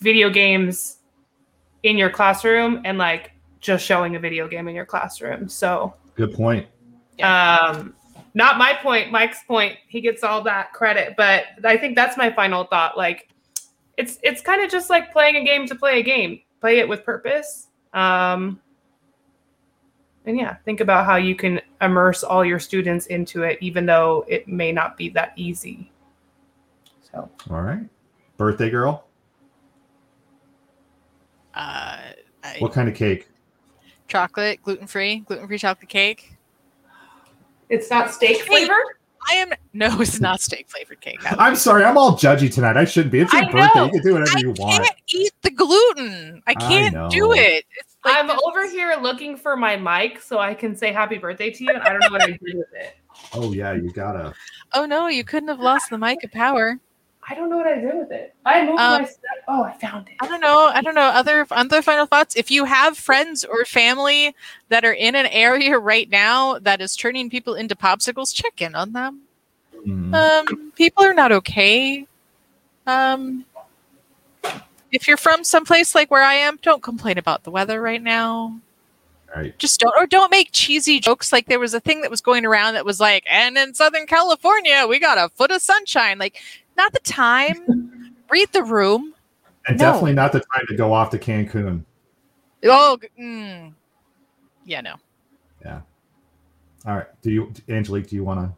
video 0.00 0.28
games 0.28 0.98
in 1.84 1.96
your 1.96 2.10
classroom 2.10 2.82
and 2.84 2.98
like 2.98 3.30
just 3.64 3.84
showing 3.84 4.14
a 4.14 4.18
video 4.20 4.46
game 4.46 4.68
in 4.68 4.74
your 4.74 4.84
classroom. 4.84 5.48
So, 5.48 5.94
Good 6.16 6.34
point. 6.34 6.66
um, 7.22 7.94
not 8.34 8.58
my 8.58 8.74
point, 8.74 9.10
Mike's 9.10 9.42
point. 9.44 9.78
He 9.88 10.00
gets 10.02 10.22
all 10.22 10.42
that 10.42 10.72
credit, 10.74 11.14
but 11.16 11.44
I 11.64 11.78
think 11.78 11.96
that's 11.96 12.16
my 12.18 12.30
final 12.30 12.64
thought. 12.64 12.96
Like, 12.98 13.28
it's 13.96 14.18
it's 14.22 14.42
kind 14.42 14.62
of 14.62 14.70
just 14.70 14.90
like 14.90 15.12
playing 15.12 15.36
a 15.36 15.44
game 15.44 15.66
to 15.66 15.74
play 15.74 15.98
a 16.00 16.02
game. 16.02 16.40
Play 16.60 16.78
it 16.78 16.88
with 16.88 17.04
purpose. 17.04 17.68
Um, 17.94 18.60
and 20.26 20.36
yeah, 20.36 20.56
think 20.64 20.80
about 20.80 21.06
how 21.06 21.16
you 21.16 21.34
can 21.34 21.60
immerse 21.80 22.22
all 22.24 22.44
your 22.44 22.58
students 22.58 23.06
into 23.06 23.44
it, 23.44 23.58
even 23.60 23.86
though 23.86 24.24
it 24.28 24.46
may 24.48 24.72
not 24.72 24.96
be 24.98 25.08
that 25.10 25.32
easy. 25.36 25.90
So, 27.12 27.30
All 27.50 27.60
right, 27.62 27.88
birthday 28.36 28.68
girl. 28.68 29.06
Uh, 31.54 31.98
I- 32.42 32.56
What 32.58 32.72
kind 32.72 32.88
of 32.88 32.94
cake? 32.94 33.28
Chocolate, 34.08 34.62
gluten 34.62 34.86
free, 34.86 35.20
gluten 35.20 35.46
free 35.46 35.58
chocolate 35.58 35.88
cake. 35.88 36.36
it's 37.68 37.90
not 37.90 38.12
steak 38.12 38.42
flavored. 38.42 38.76
I 39.28 39.34
am 39.36 39.52
no, 39.72 39.88
it's 40.00 40.20
not 40.20 40.40
steak 40.40 40.68
flavored 40.68 41.00
cake. 41.00 41.18
I, 41.24 41.48
I'm 41.48 41.56
sorry, 41.56 41.82
I'm 41.84 41.96
all 41.96 42.12
judgy 42.12 42.52
tonight. 42.52 42.76
I 42.76 42.84
shouldn't 42.84 43.12
be. 43.12 43.20
It's 43.20 43.32
your 43.32 43.44
I 43.44 43.50
birthday. 43.50 43.80
know. 43.80 43.84
You 43.86 43.90
can 43.92 44.02
do 44.02 44.12
whatever 44.14 44.36
I 44.36 44.40
you 44.40 44.52
can't 44.52 44.80
want. 44.82 44.90
eat 45.08 45.32
the 45.42 45.50
gluten. 45.50 46.42
I 46.46 46.50
I 46.50 46.54
can't 46.54 47.10
do 47.10 47.32
it. 47.32 47.64
It's 47.78 47.96
like 48.04 48.16
I'm 48.16 48.30
over 48.44 48.68
here 48.68 48.96
looking 49.00 49.36
for 49.36 49.56
my 49.56 49.76
mic 49.76 50.20
so 50.20 50.38
I 50.38 50.52
can 50.54 50.76
say 50.76 50.92
happy 50.92 51.16
birthday 51.18 51.50
to 51.50 51.64
you, 51.64 51.70
and 51.72 51.82
I 51.82 51.88
don't 51.90 52.00
know 52.00 52.10
what 52.10 52.22
I 52.22 52.26
did 52.32 52.40
with 52.42 52.72
it. 52.74 52.96
Oh 53.32 53.52
yeah, 53.52 53.72
you 53.72 53.92
gotta. 53.92 54.34
oh 54.72 54.86
no, 54.86 55.06
you 55.06 55.22
couldn't 55.22 55.48
have 55.48 55.60
lost 55.60 55.88
the 55.88 55.96
mic 55.96 56.24
of 56.24 56.32
power. 56.32 56.80
I 57.26 57.34
don't 57.34 57.48
know 57.48 57.56
what 57.56 57.66
I 57.66 57.76
did 57.76 57.94
with 57.94 58.10
it. 58.10 58.34
I 58.44 58.66
moved 58.66 58.80
Um, 58.80 59.02
my 59.02 59.08
stuff. 59.08 59.20
Oh, 59.48 59.62
I 59.62 59.72
found 59.72 60.08
it. 60.08 60.14
I 60.20 60.26
don't 60.26 60.40
know. 60.40 60.70
I 60.72 60.82
don't 60.82 60.94
know. 60.94 61.00
Other 61.02 61.46
other 61.50 61.80
final 61.80 62.06
thoughts. 62.06 62.36
If 62.36 62.50
you 62.50 62.64
have 62.64 62.98
friends 62.98 63.44
or 63.44 63.64
family 63.64 64.34
that 64.68 64.84
are 64.84 64.92
in 64.92 65.14
an 65.14 65.26
area 65.26 65.78
right 65.78 66.08
now 66.10 66.58
that 66.58 66.80
is 66.80 66.96
turning 66.96 67.30
people 67.30 67.54
into 67.54 67.74
popsicles, 67.74 68.34
check 68.34 68.60
in 68.60 68.74
on 68.74 68.92
them. 68.92 69.22
Mm. 69.86 70.14
Um, 70.14 70.72
people 70.72 71.04
are 71.04 71.14
not 71.14 71.32
okay. 71.32 72.06
Um, 72.86 73.44
if 74.92 75.08
you're 75.08 75.16
from 75.16 75.44
someplace 75.44 75.94
like 75.94 76.10
where 76.10 76.22
I 76.22 76.34
am, 76.34 76.58
don't 76.62 76.82
complain 76.82 77.18
about 77.18 77.44
the 77.44 77.50
weather 77.50 77.80
right 77.80 78.02
now. 78.02 78.60
Right. 79.34 79.58
Just 79.58 79.80
don't, 79.80 79.92
or 79.98 80.06
don't 80.06 80.30
make 80.30 80.50
cheesy 80.52 81.00
jokes. 81.00 81.32
Like 81.32 81.46
there 81.46 81.58
was 81.58 81.74
a 81.74 81.80
thing 81.80 82.02
that 82.02 82.10
was 82.10 82.20
going 82.20 82.44
around 82.46 82.74
that 82.74 82.84
was 82.84 83.00
like, 83.00 83.24
and 83.28 83.56
in 83.58 83.74
Southern 83.74 84.06
California, 84.06 84.86
we 84.88 84.98
got 85.00 85.18
a 85.18 85.28
foot 85.34 85.50
of 85.50 85.60
sunshine. 85.60 86.18
Like, 86.18 86.36
not 86.76 86.92
the 86.92 87.00
time. 87.00 88.14
Read 88.30 88.48
the 88.52 88.62
room. 88.62 89.12
And 89.66 89.78
No. 89.78 89.86
definitely 89.86 90.12
not 90.12 90.30
the 90.32 90.40
time 90.54 90.66
to 90.68 90.76
go 90.76 90.92
off 90.92 91.10
to 91.10 91.18
Cancun. 91.18 91.84
Oh, 92.64 92.96
g- 92.98 93.08
mm. 93.20 93.72
yeah, 94.64 94.80
no. 94.80 94.94
Yeah. 95.64 95.80
All 96.86 96.94
right. 96.96 97.06
Do 97.22 97.30
you, 97.30 97.52
Angelique? 97.68 98.06
Do 98.08 98.16
you 98.16 98.24
want 98.24 98.40
to? 98.40 98.52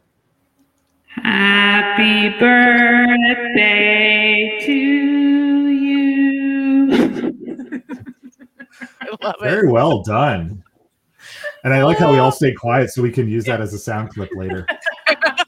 Happy 1.21 2.29
birthday 3.57 4.59
to 4.65 4.71
you. 5.69 6.87
I 9.01 9.07
love 9.21 9.35
it. 9.41 9.43
Very 9.43 9.69
well 9.71 10.03
done. 10.03 10.63
And 11.67 11.75
I 11.75 11.83
like 11.83 11.97
how 11.97 12.13
we 12.13 12.17
all 12.17 12.31
stay 12.31 12.53
quiet 12.53 12.91
so 12.91 13.01
we 13.01 13.11
can 13.11 13.27
use 13.27 13.43
that 13.43 13.59
as 13.59 13.73
a 13.73 13.77
sound 13.77 14.11
clip 14.11 14.29
later. 14.33 14.65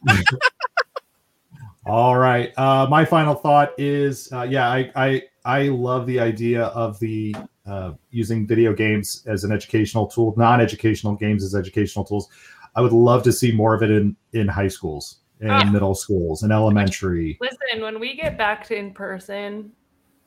all 1.86 2.18
right. 2.18 2.52
Uh, 2.58 2.88
my 2.90 3.06
final 3.06 3.34
thought 3.34 3.72
is, 3.78 4.30
uh, 4.34 4.42
yeah, 4.42 4.68
I, 4.68 4.92
I 4.98 5.24
I 5.46 5.62
love 5.70 6.06
the 6.08 6.20
idea 6.20 6.64
of 6.66 7.00
the 7.00 7.34
uh, 7.66 7.94
using 8.12 8.46
video 8.46 8.74
games 8.74 9.24
as 9.28 9.46
an 9.46 9.54
educational 9.54 10.08
tool, 10.08 10.34
non-educational 10.36 11.16
games 11.16 11.42
as 11.42 11.56
educational 11.56 12.04
tools. 12.04 12.28
I 12.76 12.82
would 12.82 12.92
love 12.92 13.24
to 13.24 13.32
see 13.32 13.54
more 13.54 13.74
of 13.74 13.82
it 13.82 13.90
in 13.90 14.14
in 14.34 14.50
high 14.50 14.68
schools, 14.68 15.20
in 15.40 15.50
Oh. 15.50 15.64
middle 15.72 15.96
schools, 15.96 16.44
and 16.44 16.52
elementary. 16.52 17.38
Listen, 17.40 17.82
when 17.82 17.98
we 17.98 18.18
get 18.18 18.38
back 18.38 18.66
to 18.66 18.76
in 18.76 18.94
person, 18.94 19.72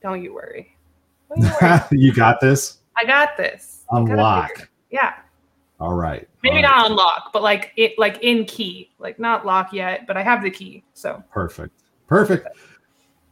don't 0.00 0.22
you 0.22 0.32
worry. 0.32 0.74
Don't 1.28 1.44
you 1.44 1.52
worry. 1.60 1.80
you 1.90 2.14
got 2.14 2.40
this. 2.40 2.78
I 2.96 3.04
got 3.04 3.36
this. 3.36 3.84
I 3.92 3.96
got 3.96 4.08
it 4.08 4.12
Unlock. 4.12 4.70
Yeah. 4.88 5.16
All 5.82 5.94
right. 5.94 6.28
Maybe 6.44 6.58
All 6.58 6.62
right. 6.62 6.76
not 6.76 6.90
unlock, 6.92 7.32
but 7.32 7.42
like 7.42 7.72
it 7.76 7.98
like 7.98 8.22
in 8.22 8.44
key. 8.44 8.92
Like 9.00 9.18
not 9.18 9.44
lock 9.44 9.72
yet, 9.72 10.06
but 10.06 10.16
I 10.16 10.22
have 10.22 10.40
the 10.44 10.50
key. 10.50 10.84
So 10.94 11.20
Perfect. 11.32 11.82
Perfect. 12.06 12.46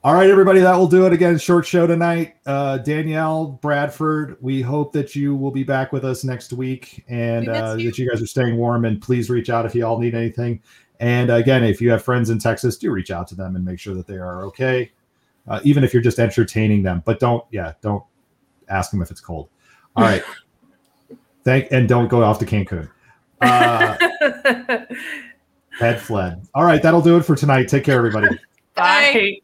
All 0.02 0.14
right, 0.14 0.28
everybody, 0.28 0.58
that 0.58 0.74
will 0.74 0.88
do 0.88 1.06
it 1.06 1.12
again. 1.12 1.38
Short 1.38 1.64
show 1.64 1.86
tonight. 1.86 2.34
Uh, 2.46 2.78
Danielle 2.78 3.46
Bradford, 3.62 4.36
we 4.40 4.62
hope 4.62 4.92
that 4.94 5.14
you 5.14 5.36
will 5.36 5.52
be 5.52 5.62
back 5.62 5.92
with 5.92 6.04
us 6.04 6.24
next 6.24 6.52
week 6.52 7.04
and 7.08 7.46
We 7.46 7.52
uh, 7.52 7.74
you. 7.76 7.88
that 7.88 7.98
you 7.98 8.10
guys 8.10 8.20
are 8.20 8.26
staying 8.26 8.56
warm. 8.56 8.84
And 8.84 9.00
please 9.00 9.30
reach 9.30 9.48
out 9.48 9.64
if 9.64 9.72
you 9.72 9.86
all 9.86 10.00
need 10.00 10.16
anything. 10.16 10.60
And 10.98 11.30
again, 11.30 11.62
if 11.62 11.80
you 11.80 11.88
have 11.92 12.02
friends 12.02 12.30
in 12.30 12.40
Texas, 12.40 12.78
do 12.78 12.90
reach 12.90 13.12
out 13.12 13.28
to 13.28 13.36
them 13.36 13.54
and 13.54 13.64
make 13.64 13.78
sure 13.78 13.94
that 13.94 14.08
they 14.08 14.16
are 14.16 14.44
okay, 14.46 14.90
uh, 15.46 15.60
even 15.62 15.84
if 15.84 15.94
you're 15.94 16.02
just 16.02 16.18
entertaining 16.18 16.82
them. 16.82 17.00
But 17.04 17.20
don't, 17.20 17.44
yeah, 17.52 17.74
don't 17.80 18.02
ask 18.68 18.90
them 18.90 19.02
if 19.02 19.12
it's 19.12 19.20
cold. 19.20 19.50
All 19.94 20.02
right. 20.02 20.24
Thank 21.44 21.68
and 21.70 21.88
don't 21.88 22.08
go 22.08 22.22
off 22.22 22.38
to 22.40 22.46
Cancun. 22.46 22.88
Uh, 23.42 23.96
Ted 25.78 25.98
fled. 25.98 26.46
All 26.54 26.64
right, 26.64 26.82
that'll 26.82 27.00
do 27.00 27.16
it 27.16 27.22
for 27.22 27.34
tonight. 27.34 27.68
Take 27.68 27.84
care, 27.84 27.96
everybody. 27.96 28.28
Bye. 28.74 29.38